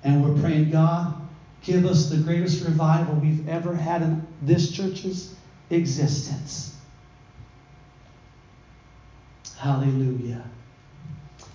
And 0.03 0.23
we're 0.23 0.41
praying, 0.41 0.71
God, 0.71 1.15
give 1.63 1.85
us 1.85 2.09
the 2.09 2.17
greatest 2.17 2.65
revival 2.65 3.15
we've 3.15 3.47
ever 3.47 3.75
had 3.75 4.01
in 4.01 4.25
this 4.41 4.71
church's 4.71 5.35
existence. 5.69 6.75
Hallelujah. 9.57 10.43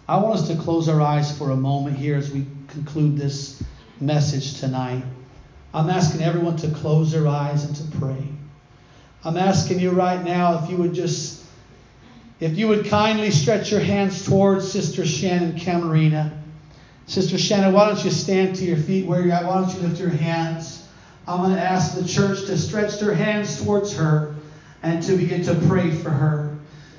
I 0.09 0.17
want 0.17 0.41
us 0.41 0.49
to 0.49 0.57
close 0.57 0.89
our 0.89 1.01
eyes 1.01 1.37
for 1.37 1.51
a 1.51 1.57
moment 1.57 1.97
here 1.97 2.17
as 2.17 2.31
we 2.31 2.47
conclude 2.69 3.17
this 3.17 3.63
message 4.01 4.59
tonight. 4.59 5.05
I'm 5.73 5.89
asking 5.89 6.23
everyone 6.23 6.57
to 6.59 6.71
close 6.71 7.13
their 7.13 7.29
eyes 7.29 7.65
and 7.65 7.77
to 7.77 7.99
pray. 7.99 8.23
I'm 9.25 9.37
asking 9.37 9.79
you 9.79 9.91
right 9.91 10.23
now 10.25 10.63
if 10.63 10.71
you 10.71 10.77
would 10.79 10.95
just, 10.95 11.45
if 12.41 12.59
you 12.59 12.67
would 12.69 12.87
kindly 12.87 13.31
stretch 13.31 13.71
your 13.71 13.81
hands 13.81 14.27
towards 14.27 14.71
Sister 14.71 15.07
Shannon 15.07 15.53
Camarena. 15.53 16.33
Sister 17.07 17.39
Shannon, 17.39 17.73
why 17.73 17.87
don't 17.87 18.05
you 18.05 18.11
stand 18.11 18.57
to 18.57 18.65
your 18.65 18.77
feet 18.77 19.07
where 19.07 19.23
you're 19.23 19.33
at? 19.33 19.45
Why 19.45 19.61
don't 19.61 19.73
you 19.75 19.81
lift 19.81 20.01
your 20.01 20.11
hands? 20.11 20.89
I'm 21.29 21.41
going 21.41 21.55
to 21.55 21.63
ask 21.63 21.97
the 21.97 22.07
church 22.07 22.47
to 22.47 22.59
stretch 22.59 22.99
their 22.99 23.15
hands 23.15 23.63
towards 23.63 23.95
her 23.97 24.35
and 24.83 25.03
to 25.05 25.17
begin 25.17 25.45
to 25.45 25.55
pray 25.69 25.93
for 25.93 26.11
her. 26.11 26.57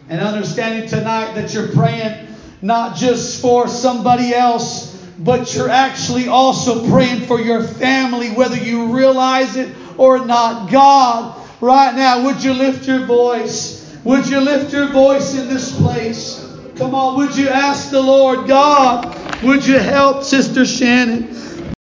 And 0.08 0.22
understanding 0.22 0.88
tonight 0.88 1.34
that 1.34 1.54
you're 1.54 1.70
praying 1.70 2.28
not 2.62 2.96
just 2.96 3.42
for 3.42 3.68
somebody 3.68 4.34
else, 4.34 4.96
but 5.20 5.54
you're 5.54 5.70
actually 5.70 6.30
also 6.30 6.90
praying 6.90 7.26
for 7.26 7.42
your 7.42 7.62
family, 7.62 8.30
whether 8.32 8.56
you 8.56 8.96
realize 8.96 9.58
it 9.58 9.76
or 9.98 10.26
not. 10.26 10.72
God, 10.72 11.43
right 11.64 11.96
now, 11.96 12.26
would 12.26 12.44
you 12.44 12.54
lift 12.54 12.88
your 12.88 13.06
voice? 13.06 13.98
Would 14.04 14.28
you 14.28 14.42
lift 14.42 14.74
your 14.74 14.88
voice 14.88 15.34
in 15.34 15.48
this 15.48 15.76
place? 15.80 16.40
Come 16.76 16.94
on, 16.94 17.18
would 17.18 17.38
you 17.38 17.48
ask 17.48 17.90
the 17.90 18.02
Lord, 18.02 18.48
God, 18.48 19.16
would 19.44 19.66
you 19.66 19.80
help 19.80 20.24
Sister 20.24 20.66
Shannon? 20.66 21.34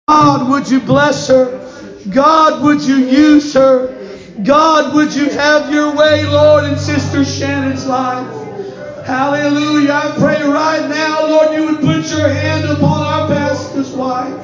God, 0.09 0.49
would 0.49 0.71
you 0.71 0.81
bless 0.81 1.29
her? 1.29 1.63
God, 2.11 2.63
would 2.65 2.81
you 2.83 2.97
use 2.97 3.53
her? 3.53 3.93
God, 4.45 4.95
would 4.95 5.15
you 5.15 5.29
have 5.31 5.73
your 5.73 5.95
way, 5.95 6.25
Lord, 6.25 6.65
in 6.65 6.79
Sister 6.79 7.25
Shannon's 7.25 7.87
life? 7.87 8.27
Hallelujah. 9.05 9.93
I 9.93 10.15
pray 10.19 10.43
right 10.43 10.89
now, 10.89 11.27
Lord, 11.27 11.55
you 11.55 11.67
would 11.67 11.81
put 11.81 12.11
your 12.11 12.29
hand 12.29 12.65
upon 12.65 13.03
our 13.03 13.29
pastor's 13.29 13.93
wife. 13.93 14.35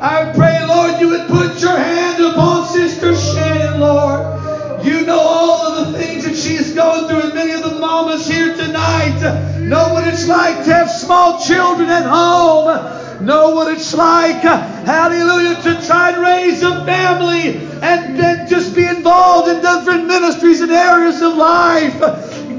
I 0.00 0.32
pray, 0.34 0.64
Lord, 0.66 1.00
you 1.00 1.08
would 1.10 1.28
put 1.28 1.60
your 1.60 1.76
hand 1.76 2.22
upon 2.24 2.66
Sister 2.68 3.14
Shannon, 3.14 3.80
Lord. 3.80 4.51
You 4.84 5.06
know 5.06 5.20
all 5.20 5.66
of 5.66 5.92
the 5.92 5.98
things 5.98 6.24
that 6.24 6.36
she's 6.36 6.74
going 6.74 7.08
through, 7.08 7.20
and 7.20 7.34
many 7.34 7.52
of 7.52 7.62
the 7.62 7.78
mamas 7.78 8.26
here 8.26 8.56
tonight 8.56 9.20
know 9.60 9.92
what 9.92 10.06
it's 10.08 10.26
like 10.26 10.64
to 10.64 10.74
have 10.74 10.90
small 10.90 11.40
children 11.40 11.88
at 11.88 12.04
home. 12.04 13.24
Know 13.24 13.50
what 13.50 13.72
it's 13.72 13.94
like, 13.94 14.42
hallelujah, 14.42 15.54
to 15.62 15.86
try 15.86 16.10
and 16.10 16.20
raise 16.20 16.62
a 16.64 16.84
family 16.84 17.58
and, 17.80 18.18
then 18.18 18.48
just 18.48 18.74
be 18.74 18.84
involved 18.84 19.48
in 19.48 19.60
different 19.62 20.08
ministries 20.08 20.60
and 20.60 20.72
areas 20.72 21.22
of 21.22 21.34
life. 21.34 22.00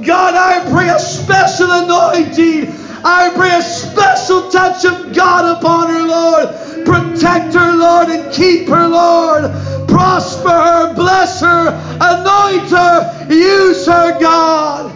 God, 0.05 0.35
I 0.35 0.69
pray 0.71 0.87
a 0.87 0.99
special 0.99 1.69
anointing. 1.69 2.71
I 3.03 3.31
pray 3.35 3.57
a 3.57 3.61
special 3.61 4.49
touch 4.49 4.85
of 4.85 5.13
God 5.13 5.57
upon 5.57 5.89
her, 5.89 6.03
Lord. 6.07 6.72
Protect 6.85 7.53
her, 7.53 7.75
Lord, 7.75 8.09
and 8.09 8.33
keep 8.33 8.67
her, 8.69 8.87
Lord. 8.87 9.51
Prosper 9.87 10.49
her, 10.49 10.93
bless 10.95 11.41
her, 11.41 11.69
anoint 12.01 12.69
her, 12.69 13.27
use 13.29 13.85
her, 13.85 14.19
God. 14.19 14.91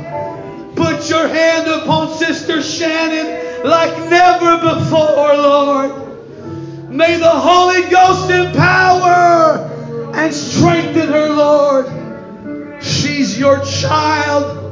Put 0.75 1.09
your 1.09 1.27
hand 1.27 1.67
upon 1.67 2.13
Sister 2.17 2.61
Shannon 2.61 3.65
like 3.65 4.09
never 4.09 4.57
before, 4.75 5.35
Lord. 5.35 6.89
May 6.89 7.17
the 7.17 7.29
Holy 7.29 7.89
Ghost 7.89 8.29
empower 8.29 10.11
and 10.13 10.33
strengthen 10.33 11.09
her, 11.09 11.29
Lord. 11.29 12.83
She's 12.83 13.37
your 13.37 13.63
child. 13.63 14.63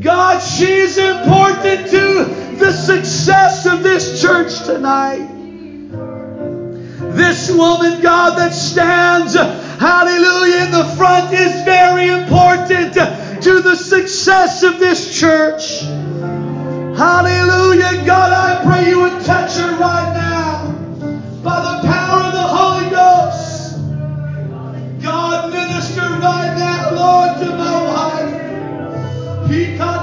God, 0.00 0.40
she's 0.40 0.98
important 0.98 1.88
to 1.90 2.56
the 2.58 2.72
success 2.72 3.66
of 3.66 3.82
this 3.82 4.20
church 4.20 4.64
tonight. 4.64 5.35
This 7.16 7.50
woman, 7.50 8.00
God, 8.02 8.36
that 8.38 8.52
stands, 8.52 9.34
hallelujah, 9.34 10.64
in 10.64 10.70
the 10.70 10.84
front 10.96 11.32
is 11.32 11.62
very 11.62 12.08
important 12.08 12.92
to 12.94 13.60
the 13.60 13.74
success 13.74 14.62
of 14.62 14.78
this 14.78 15.18
church. 15.18 15.80
Hallelujah. 16.96 18.04
God, 18.04 18.32
I 18.32 18.62
pray 18.64 18.88
you 18.90 19.00
would 19.00 19.24
touch 19.24 19.56
her 19.56 19.76
right 19.78 20.12
now 20.14 20.72
by 21.42 21.60
the 21.60 21.88
power 21.88 22.22
of 22.24 22.32
the 22.32 22.48
Holy 22.58 22.90
Ghost. 22.90 23.78
God, 25.02 25.52
minister 25.52 26.00
right 26.00 26.54
now, 26.56 26.90
Lord, 26.94 27.38
to 27.38 27.46
my 27.56 27.82
wife. 27.84 28.36
Come 29.78 29.95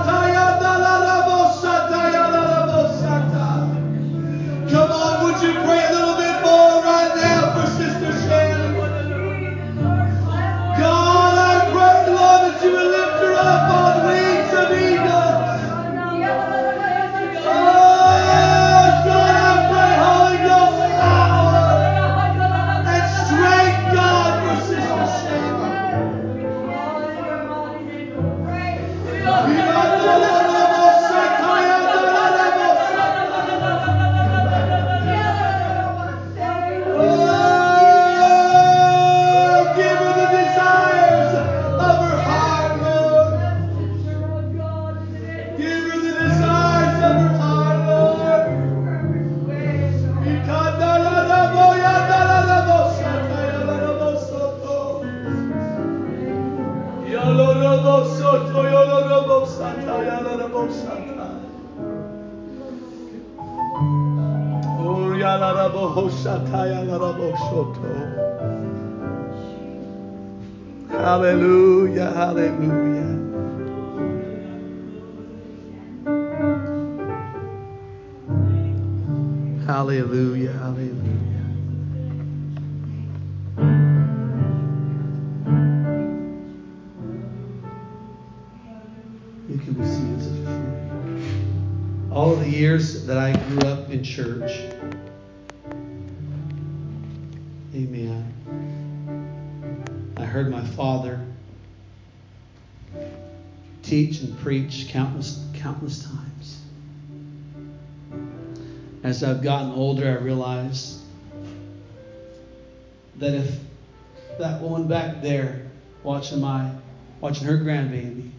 teach 104.54 104.62
and 104.62 104.72
preach 104.72 104.88
countless, 104.89 105.46
countless 105.54 106.04
times. 106.04 106.62
As 109.04 109.24
I've 109.24 109.42
gotten 109.42 109.72
older, 109.72 110.08
I 110.08 110.22
realized 110.22 111.00
that 113.18 113.34
if 113.34 113.60
that 114.39 114.62
woman 114.62 114.88
back 114.88 115.22
there 115.22 115.63
watching 116.04 116.39
my 116.39 116.70
watching 117.22 117.48
her 117.48 117.58
grandbaby 117.58 118.30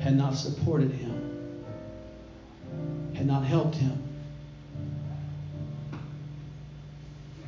had 0.00 0.16
not 0.16 0.34
supported 0.34 0.90
him, 0.90 1.64
had 3.14 3.26
not 3.26 3.44
helped 3.44 3.76
him, 3.76 4.02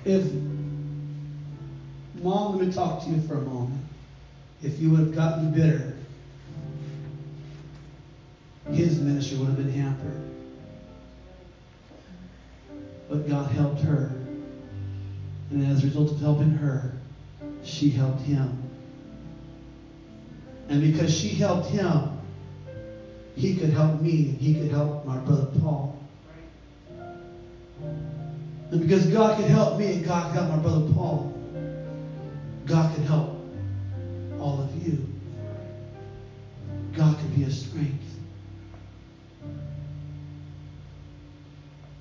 if 0.05 0.31
mom, 2.23 2.57
let 2.57 2.67
me 2.67 2.73
talk 2.73 3.05
to 3.05 3.11
you 3.11 3.21
for 3.23 3.35
a 3.35 3.41
moment. 3.41 3.81
If 4.63 4.79
you 4.79 4.91
would 4.91 5.01
have 5.01 5.15
gotten 5.15 5.53
bitter, 5.53 5.95
his 8.73 9.01
ministry 9.01 9.39
would 9.39 9.49
have 9.49 9.57
been 9.57 9.73
hampered. 9.73 10.21
But 13.09 13.29
God 13.29 13.51
helped 13.51 13.81
her. 13.83 14.13
And 15.51 15.67
as 15.67 15.83
a 15.83 15.87
result 15.87 16.13
of 16.13 16.21
helping 16.21 16.51
her, 16.51 16.93
she 17.65 17.91
helped 17.91 18.23
him. 18.23 18.57
And 20.69 20.81
because 20.81 21.13
she 21.13 21.31
helped 21.31 21.69
him, 21.69 22.19
he 23.35 23.57
could 23.57 23.71
help 23.71 24.01
me 24.01 24.29
and 24.29 24.41
he 24.41 24.55
could 24.55 24.71
help 24.71 25.05
my 25.05 25.17
brother 25.19 25.49
Paul. 25.61 25.99
And 28.71 28.81
because 28.81 29.07
God 29.07 29.37
could 29.37 29.51
help 29.51 29.79
me 29.79 29.95
and 29.95 30.05
God 30.05 30.27
could 30.27 30.41
help 30.41 30.51
my 30.51 30.63
brother 30.63 30.93
Paul, 30.93 31.33
God 32.67 32.95
could 32.95 33.05
help 33.05 33.37
all 34.39 34.61
of 34.61 34.87
you. 34.87 35.07
God 36.93 37.19
could 37.19 37.35
be 37.35 37.43
a 37.45 37.51
strength. 37.51 38.10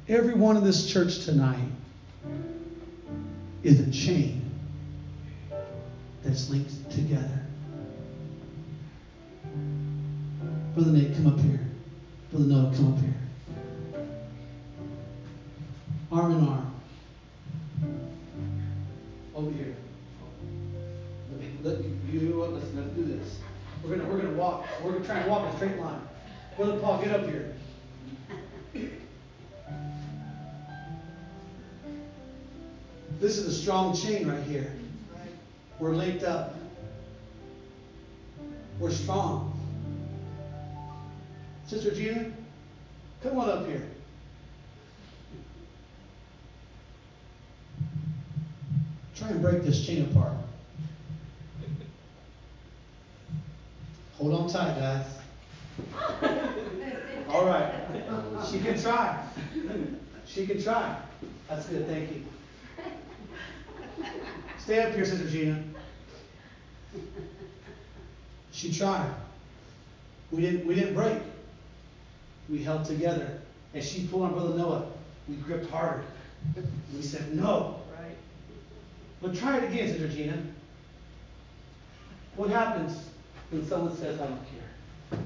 Everyone 0.10 0.58
in 0.58 0.64
this 0.64 0.92
church 0.92 1.24
tonight 1.24 1.70
is 3.62 3.80
a 3.80 3.92
chain 3.92 4.42
that's 6.24 6.50
linked 6.50 6.90
together. 6.90 7.46
Brother 10.74 10.94
Nate, 10.94 11.14
come 11.16 11.28
up 11.28 11.40
here. 11.40 11.60
Brother 12.32 12.46
Noah, 12.46 12.74
come 12.76 12.94
up 12.94 13.00
here. 13.00 13.14
Arm 16.12 16.32
in 16.32 16.48
arm. 16.48 16.74
Over 19.36 19.52
here. 19.52 19.76
Let 21.32 21.40
me, 21.40 21.52
let 21.62 21.84
you, 21.84 22.00
you 22.12 22.30
know 22.30 22.40
what? 22.40 22.54
Let's, 22.54 22.66
let's 22.74 22.90
do 22.96 23.06
this. 23.06 23.38
We're 23.84 23.96
gonna 23.96 24.10
we're 24.10 24.18
gonna 24.18 24.34
walk. 24.34 24.66
We're 24.84 24.94
gonna 24.94 25.06
try 25.06 25.20
and 25.20 25.30
walk 25.30 25.54
a 25.54 25.56
straight 25.58 25.78
line. 25.78 26.02
Brother 26.58 26.80
Paul, 26.80 27.00
get 27.00 27.12
up 27.12 27.28
here. 27.30 27.54
Strong 33.70 33.96
chain 33.96 34.28
right 34.28 34.44
here. 34.46 34.74
We're 35.78 35.94
linked 35.94 36.24
up. 36.24 36.56
We're 38.80 38.90
strong. 38.90 39.54
Sister 41.68 41.92
Gina, 41.92 42.32
come 43.22 43.38
on 43.38 43.48
up 43.48 43.68
here. 43.68 43.88
try 49.16 49.28
and 49.28 49.40
break 49.40 49.62
this 49.62 49.86
chain 49.86 50.10
apart. 50.10 50.34
Hold 54.18 54.34
on 54.34 54.50
tight, 54.50 54.80
guys. 54.80 55.06
All 57.30 57.46
right. 57.46 57.72
She 58.50 58.62
can 58.62 58.82
try. 58.82 59.24
She 60.26 60.48
can 60.48 60.60
try. 60.60 61.00
That's 61.48 61.68
good. 61.68 61.86
Thank 61.86 62.10
you. 62.16 62.26
Stay 64.70 64.84
up 64.84 64.94
here, 64.94 65.04
Sister 65.04 65.28
Gina. 65.28 65.64
She 68.52 68.72
tried. 68.72 69.12
We 70.30 70.44
didn't, 70.44 70.68
we 70.68 70.76
didn't 70.76 70.94
break. 70.94 71.18
We 72.48 72.62
held 72.62 72.86
together. 72.86 73.42
And 73.74 73.84
she 73.84 74.06
pulled 74.06 74.26
on 74.26 74.34
Brother 74.34 74.56
Noah, 74.56 74.86
we 75.28 75.38
gripped 75.38 75.72
harder. 75.72 76.04
We 76.96 77.02
said, 77.02 77.36
no. 77.36 77.82
Right. 78.00 78.16
But 79.24 79.36
try 79.36 79.58
it 79.58 79.72
again, 79.72 79.88
Sister 79.88 80.08
Gina. 80.08 80.38
What 82.36 82.52
happens 82.52 82.96
when 83.50 83.68
someone 83.68 83.98
says, 83.98 84.22
I 84.22 84.28
don't 84.28 84.40
care? 84.52 85.20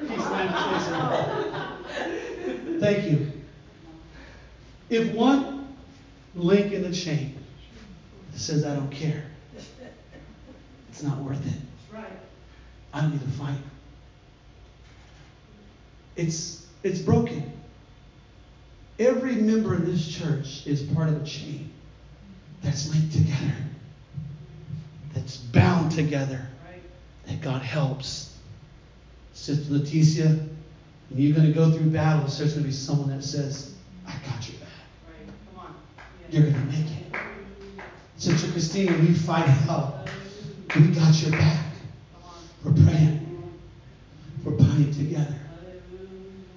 He 0.00 0.20
slammed 0.20 0.50
his 0.50 0.82
face 0.82 0.86
in 0.88 0.92
the 0.92 2.70
wall. 2.72 2.80
Thank 2.80 3.12
you. 3.12 3.32
If 4.90 5.14
one 5.14 5.76
link 6.34 6.72
in 6.72 6.82
the 6.82 6.92
chain 6.92 7.33
says, 8.40 8.64
I 8.64 8.74
don't 8.74 8.90
care, 8.90 9.24
it's 10.88 11.02
not 11.02 11.18
worth 11.18 11.44
it. 11.46 11.60
Right. 11.92 12.04
I 12.92 13.00
don't 13.00 13.12
need 13.12 13.20
to 13.20 13.28
fight. 13.38 13.58
It's, 16.16 16.66
it's 16.82 17.00
broken. 17.00 17.52
Every 18.98 19.34
member 19.34 19.74
of 19.74 19.86
this 19.86 20.06
church 20.06 20.66
is 20.66 20.82
part 20.82 21.08
of 21.08 21.20
a 21.20 21.24
chain 21.24 21.72
that's 22.62 22.88
linked 22.88 23.12
together, 23.12 23.54
that's 25.12 25.36
bound 25.36 25.90
together, 25.90 26.46
right. 26.70 26.80
that 27.26 27.40
God 27.40 27.62
helps. 27.62 28.36
Sister 29.32 29.74
Leticia, 29.74 30.48
when 31.10 31.20
you're 31.20 31.34
going 31.34 31.48
to 31.48 31.52
go 31.52 31.72
through 31.72 31.90
battles, 31.90 32.38
there's 32.38 32.52
going 32.52 32.62
to 32.62 32.68
be 32.68 32.74
someone 32.74 33.10
that 33.10 33.24
says, 33.24 33.74
I 34.06 34.12
got 34.12 34.48
your 34.48 34.58
back. 34.60 34.68
Right. 35.08 35.28
Come 35.52 35.66
on. 35.66 35.74
Yeah. 36.30 36.38
You're 36.38 36.50
going 36.50 36.66
to 36.66 36.72
make 36.72 36.86
it. 36.86 36.93
Sister 38.64 38.78
Christine, 38.78 38.98
when 38.98 39.06
you 39.08 39.14
fight 39.14 39.46
hell, 39.46 40.06
we 40.74 40.88
got 40.88 41.20
your 41.20 41.32
back. 41.32 41.66
We're 42.64 42.72
praying. 42.72 43.52
We're 44.42 44.56
praying 44.56 44.94
together. 44.94 45.36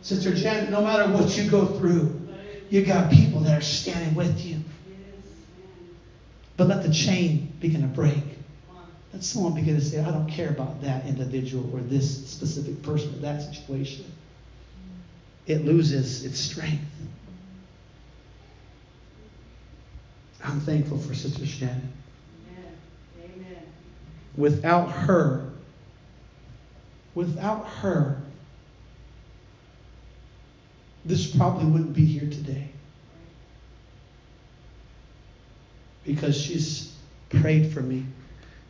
Sister 0.02 0.34
Jen, 0.34 0.72
no 0.72 0.82
matter 0.82 1.12
what 1.12 1.38
you 1.38 1.50
go 1.50 1.66
through, 1.66 2.18
you 2.70 2.86
got 2.86 3.12
people 3.12 3.42
that 3.42 3.58
are 3.58 3.62
standing 3.62 4.16
with 4.16 4.40
you. 4.46 4.58
But 6.56 6.68
let 6.68 6.84
the 6.84 6.94
chain 6.94 7.54
begin 7.60 7.82
to 7.82 7.88
break. 7.88 8.24
Let 9.12 9.22
someone 9.22 9.54
begin 9.54 9.76
to 9.76 9.82
say, 9.82 10.00
I 10.00 10.10
don't 10.10 10.30
care 10.30 10.50
about 10.50 10.82
that 10.84 11.06
individual 11.08 11.70
or 11.76 11.82
this 11.82 12.26
specific 12.30 12.82
person 12.84 13.16
or 13.16 13.20
that 13.20 13.42
situation. 13.42 14.06
It 15.46 15.66
loses 15.66 16.24
its 16.24 16.40
strength. 16.40 16.86
I'm 20.48 20.62
thankful 20.62 20.98
for 20.98 21.14
Sister 21.14 21.46
Shannon. 21.46 21.92
Amen. 23.22 23.64
Without 24.38 24.90
her, 24.90 25.50
without 27.16 27.68
her, 27.68 28.22
this 31.04 31.36
probably 31.36 31.66
wouldn't 31.66 31.94
be 31.94 32.06
here 32.06 32.30
today. 32.30 32.70
Because 36.06 36.40
she's 36.40 36.96
prayed 37.30 37.74
for 37.74 37.82
me. 37.82 38.06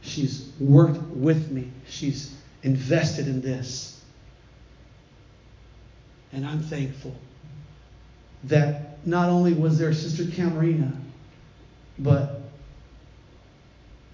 She's 0.01 0.51
worked 0.59 0.99
with 1.09 1.51
me. 1.51 1.69
She's 1.87 2.35
invested 2.63 3.27
in 3.27 3.39
this. 3.39 4.01
And 6.33 6.43
I'm 6.43 6.63
thankful 6.63 7.15
that 8.45 9.05
not 9.05 9.29
only 9.29 9.53
was 9.53 9.77
there 9.77 9.93
Sister 9.93 10.23
Camarena, 10.23 10.91
but 11.99 12.41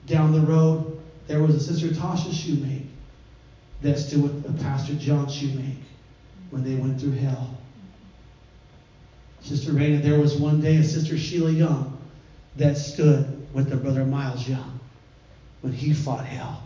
down 0.06 0.34
the 0.34 0.42
road, 0.42 1.02
there 1.28 1.42
was 1.42 1.56
a 1.56 1.60
Sister 1.60 1.88
Tasha 1.88 2.30
Shoemake 2.30 2.88
that 3.82 3.98
stood 3.98 4.22
with 4.22 4.62
Pastor 4.62 4.96
John 4.96 5.28
Shoemake 5.28 5.84
when 6.50 6.64
they 6.64 6.76
went 6.76 7.00
through 7.00 7.12
hell. 7.12 7.58
Sister 9.42 9.72
Raina, 9.72 10.02
there 10.02 10.20
was 10.20 10.36
one 10.36 10.62
day 10.62 10.78
a 10.78 10.84
Sister 10.84 11.18
Sheila 11.18 11.52
Young 11.52 11.98
that 12.56 12.78
stood 12.78 13.46
with 13.54 13.70
the 13.70 13.76
brother 13.76 14.06
Miles 14.06 14.48
Young 14.48 14.80
when 15.62 15.74
he 15.74 15.94
fought 15.94 16.26
hell. 16.26 16.64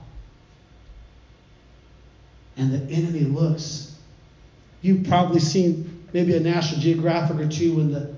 And 2.56 2.72
the 2.72 2.94
enemy 2.94 3.24
looks. 3.24 3.96
You've 4.82 5.06
probably 5.06 5.40
seen 5.40 6.04
maybe 6.14 6.36
a 6.36 6.40
National 6.40 6.82
Geographic 6.82 7.38
or 7.38 7.48
two 7.48 7.76
when 7.76 7.92
the 7.92 8.18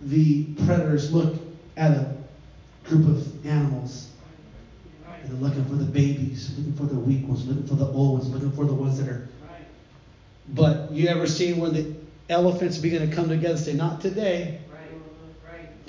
the 0.00 0.44
predators 0.64 1.12
look 1.12 1.47
at 1.78 1.92
a 1.92 2.16
group 2.84 3.06
of 3.06 3.46
animals 3.46 4.08
and 5.22 5.30
they're 5.30 5.48
looking 5.48 5.64
for 5.64 5.76
the 5.76 5.84
babies, 5.84 6.52
looking 6.56 6.74
for 6.74 6.84
the 6.84 6.98
weak 6.98 7.26
ones, 7.26 7.46
looking 7.46 7.66
for 7.66 7.76
the 7.76 7.86
old 7.86 8.18
ones, 8.18 8.28
looking 8.30 8.50
for 8.50 8.64
the 8.64 8.74
ones 8.74 8.98
that 8.98 9.08
are. 9.08 9.28
But 10.48 10.90
you 10.90 11.06
ever 11.06 11.26
seen 11.26 11.58
when 11.58 11.72
the 11.72 11.94
elephants 12.28 12.78
begin 12.78 13.08
to 13.08 13.14
come 13.14 13.28
together 13.28 13.54
and 13.54 13.58
say, 13.58 13.74
Not 13.74 14.00
today. 14.00 14.60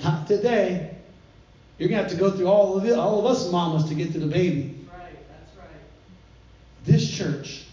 Not 0.02 0.26
today. 0.26 0.96
You're 1.78 1.88
going 1.88 2.02
to 2.04 2.08
have 2.08 2.12
to 2.12 2.18
go 2.18 2.30
through 2.30 2.46
all 2.46 2.76
of 2.76 2.86
it, 2.86 2.92
all 2.92 3.18
of 3.18 3.26
us 3.26 3.50
mamas 3.50 3.84
to 3.88 3.94
get 3.94 4.12
to 4.12 4.18
the 4.18 4.26
baby. 4.26 4.86
This 6.84 7.10
church 7.10 7.64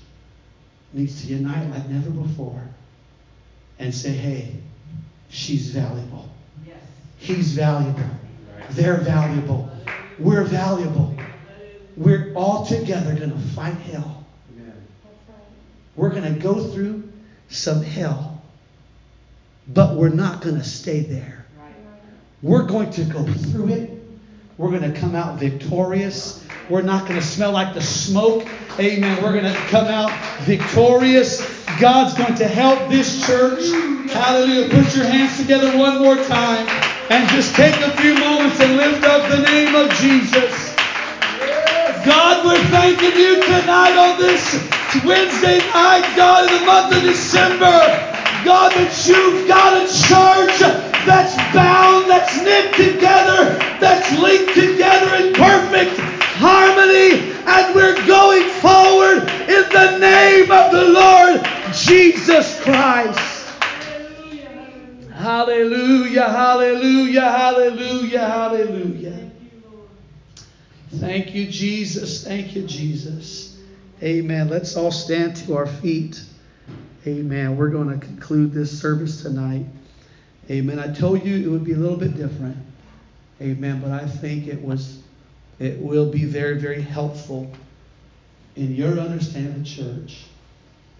needs 0.94 1.22
to 1.22 1.28
unite 1.28 1.70
like 1.70 1.88
never 1.88 2.10
before 2.10 2.64
and 3.80 3.94
say, 3.94 4.12
Hey, 4.12 4.56
she's 5.30 5.70
valuable. 5.70 6.30
He's 7.28 7.52
valuable. 7.52 8.10
They're 8.72 8.98
valuable. 9.02 9.70
We're 10.18 10.46
valuable. 10.46 11.14
We're 11.98 12.34
all 12.36 12.66
together 12.66 13.14
going 13.16 13.32
to 13.32 13.50
fight 13.50 13.76
hell. 13.76 14.26
We're 15.96 16.12
going 16.12 16.34
to 16.34 16.40
go 16.40 16.64
through 16.70 17.12
some 17.50 17.82
hell 17.84 18.38
but 19.68 19.96
we're 19.96 20.10
not 20.10 20.42
going 20.42 20.56
to 20.56 20.64
stay 20.64 21.02
there. 21.02 21.46
We're 22.42 22.64
going 22.64 22.92
to 22.92 23.04
go 23.04 23.26
through 23.26 23.70
it. 23.70 23.92
We're 24.58 24.70
going 24.70 24.94
to 24.94 24.98
come 24.98 25.16
out 25.16 25.40
victorious. 25.40 26.46
We're 26.70 26.82
not 26.82 27.08
going 27.08 27.20
to 27.20 27.26
smell 27.26 27.52
like 27.52 27.74
the 27.74 27.82
smoke. 27.82 28.48
Amen. 28.80 29.22
We're 29.22 29.34
going 29.34 29.52
to 29.52 29.60
come 29.68 29.88
out 29.88 30.12
victorious. 30.42 31.42
God's 31.80 32.14
going 32.14 32.36
to 32.36 32.48
help 32.48 32.90
this 32.90 33.26
church. 33.26 33.64
Hallelujah. 34.10 34.70
Put 34.70 34.96
your 34.96 35.06
hands 35.06 35.38
together 35.38 35.78
one 35.78 36.02
more 36.02 36.16
time 36.24 36.87
and 37.10 37.28
just 37.30 37.56
take 37.56 37.76
a 37.80 37.96
few 37.98 38.14
moments 38.16 38.60
and 38.60 38.76
lift 38.76 39.04
up 39.06 39.30
the 39.30 39.42
name 39.42 39.76
of 39.76 39.90
Jesus. 39.96 40.76
God, 42.04 42.46
we're 42.46 42.64
thanking 42.68 43.16
you 43.16 43.42
tonight 43.44 43.96
on 43.96 44.20
this 44.20 44.54
Wednesday 45.06 45.60
night, 45.72 46.04
God, 46.16 46.52
in 46.52 46.60
the 46.60 46.66
month 46.66 46.96
of 46.96 47.04
December. 47.04 47.80
God, 48.44 48.72
that 48.74 48.92
you've 49.08 49.48
got 49.48 49.76
a 49.76 49.88
church 49.88 50.60
that's 51.08 51.36
bound, 51.56 52.10
that's 52.10 52.36
knit 52.44 52.76
together, 52.76 53.56
that's 53.80 54.12
linked 54.20 54.54
together 54.54 55.16
in 55.16 55.34
perfect 55.34 56.00
harmony, 56.40 57.34
and 57.48 57.76
we're 57.76 57.96
going 58.06 58.48
forward 58.60 59.24
in 59.48 59.64
the 59.72 59.98
name 60.00 60.52
of 60.52 60.72
the 60.72 60.84
Lord 60.92 61.44
Jesus 61.74 62.60
Christ. 62.62 63.37
Hallelujah, 65.18 66.30
hallelujah, 66.30 67.22
hallelujah, 67.22 68.20
hallelujah. 68.20 69.12
Thank 69.12 69.34
you, 69.42 69.64
Lord. 69.72 69.90
Thank 71.02 71.34
you, 71.34 71.48
Jesus. 71.48 72.24
Thank 72.24 72.56
you, 72.56 72.68
Jesus. 72.68 73.58
Amen. 74.04 74.48
Let's 74.48 74.78
all 74.78 74.92
stand 74.92 75.36
to 75.38 75.58
our 75.58 75.66
feet. 75.66 76.22
Amen. 77.08 77.58
We're 77.58 77.70
going 77.70 78.00
to 78.00 78.06
conclude 78.06 78.54
this 78.54 78.80
service 78.80 79.24
tonight. 79.24 79.66
Amen. 80.52 80.78
I 80.78 80.94
told 80.94 81.26
you 81.26 81.44
it 81.44 81.52
would 81.52 81.66
be 81.66 81.74
a 81.74 81.78
little 81.78 81.98
bit 81.98 82.16
different. 82.16 82.58
Amen. 83.42 83.82
But 83.82 83.90
I 83.90 84.06
think 84.06 84.46
it 84.48 84.62
was 84.62 85.02
it 85.58 85.80
will 85.82 86.12
be 86.12 86.26
very, 86.26 86.60
very 86.60 86.84
helpful 86.84 87.52
in 88.56 88.76
your 88.76 89.00
understanding 89.00 89.54
of 89.54 89.64
the 89.64 89.66
church. 89.66 90.26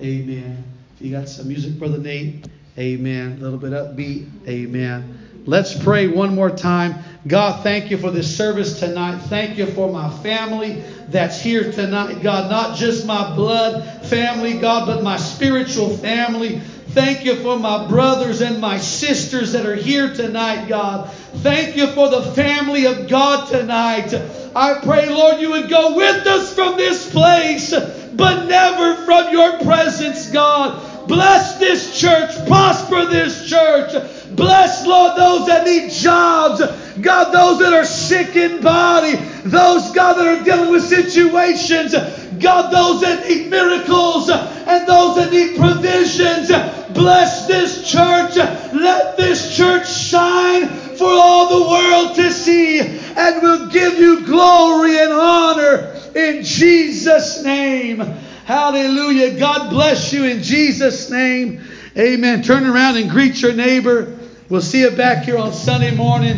Amen. 0.02 0.64
If 0.96 1.06
you 1.06 1.12
got 1.12 1.30
some 1.30 1.48
music, 1.48 1.78
Brother 1.78 2.00
Nate, 2.00 2.48
amen. 2.78 3.38
A 3.40 3.44
little 3.44 3.58
bit 3.60 3.72
upbeat, 3.72 4.28
amen. 4.48 5.18
Let's 5.46 5.82
pray 5.82 6.08
one 6.08 6.36
more 6.36 6.50
time. 6.50 6.96
God, 7.26 7.64
thank 7.64 7.90
you 7.90 7.98
for 7.98 8.12
this 8.12 8.36
service 8.36 8.80
tonight. 8.80 9.20
Thank 9.20 9.58
you 9.58 9.66
for 9.66 9.90
my 9.90 10.10
family 10.10 10.84
that's 11.08 11.40
here 11.40 11.72
tonight, 11.72 12.22
God. 12.22 12.52
Not 12.52 12.76
just 12.76 13.06
my 13.06 13.34
blood 13.34 14.06
family, 14.08 14.60
God, 14.60 14.88
but 14.88 15.04
my 15.04 15.16
spiritual 15.16 15.96
family. 15.98 16.60
Thank 16.60 17.24
you 17.26 17.36
for 17.36 17.58
my 17.58 17.88
brothers 17.88 18.42
and 18.42 18.60
my 18.60 18.78
sisters 18.78 19.54
that 19.54 19.66
are 19.66 19.76
here 19.76 20.14
tonight, 20.14 20.68
God. 20.68 21.10
Thank 21.12 21.78
you 21.78 21.88
for 21.94 22.10
the 22.10 22.24
family 22.34 22.86
of 22.86 23.08
God 23.08 23.48
tonight. 23.48 24.14
I 24.56 24.80
pray, 24.84 25.08
Lord, 25.08 25.40
you 25.40 25.52
would 25.52 25.70
go 25.70 25.96
with 25.96 26.28
us 26.28 26.54
from 26.54 26.76
this 26.76 27.10
place, 27.10 27.72
but 27.72 28.48
never 28.48 29.06
from 29.06 29.32
your 29.32 29.60
presence, 29.60 30.30
God. 30.32 30.82
Bless 31.08 31.58
this 31.58 31.98
church, 32.00 32.36
prosper 32.48 33.06
this 33.06 33.50
church. 33.50 33.94
Bless, 34.36 34.86
Lord, 34.86 35.18
those 35.18 35.48
that 35.48 35.66
need 35.66 35.90
jobs. 35.90 36.62
God, 37.02 37.32
those 37.32 37.60
that 37.60 37.74
are 37.74 37.86
sick 37.86 38.36
in 38.36 38.62
body. 38.62 39.16
Those, 39.46 39.92
God, 39.92 40.16
that 40.16 40.28
are 40.28 40.44
dealing 40.44 40.72
with 40.72 40.84
situations. 40.84 41.94
God, 42.40 42.72
those 42.72 43.02
that 43.02 43.28
need 43.28 43.50
miracles 43.50 44.30
and 44.30 44.88
those 44.88 45.16
that 45.16 45.32
need 45.32 45.56
provisions. 45.58 46.50
Bless 46.94 47.48
this 47.48 47.90
church. 47.90 48.36
Let 48.36 49.16
this 49.18 49.56
church 49.56 49.90
shine 49.90 50.68
for 50.68 51.08
all 51.08 51.48
the 51.48 51.70
world 51.70 52.16
to 52.16 52.32
see. 52.32 52.80
And 52.80 53.42
we'll 53.42 53.70
give 53.70 53.98
you 53.98 54.26
glory 54.26 54.98
and 55.00 55.14
honor 55.14 55.96
in 56.16 56.44
Jesus' 56.44 57.44
name. 57.44 58.02
Hallelujah. 58.48 59.38
God 59.38 59.72
bless 59.72 60.14
you 60.14 60.24
in 60.24 60.42
Jesus' 60.42 61.12
name. 61.12 61.62
Amen. 61.98 62.42
Turn 62.42 62.66
around 62.66 62.96
and 62.96 63.10
greet 63.10 63.42
your 63.42 63.52
neighbor. 63.52 64.18
We'll 64.48 64.62
see 64.62 64.84
you 64.84 64.92
back 64.92 65.26
here 65.26 65.38
on 65.38 65.52
Sunday 65.52 65.94
morning. 65.94 66.38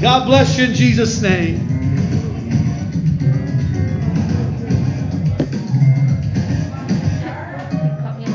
God 0.00 0.24
bless 0.24 0.56
you 0.56 0.64
in 0.64 0.72
Jesus' 0.72 1.20
name. 1.20 1.73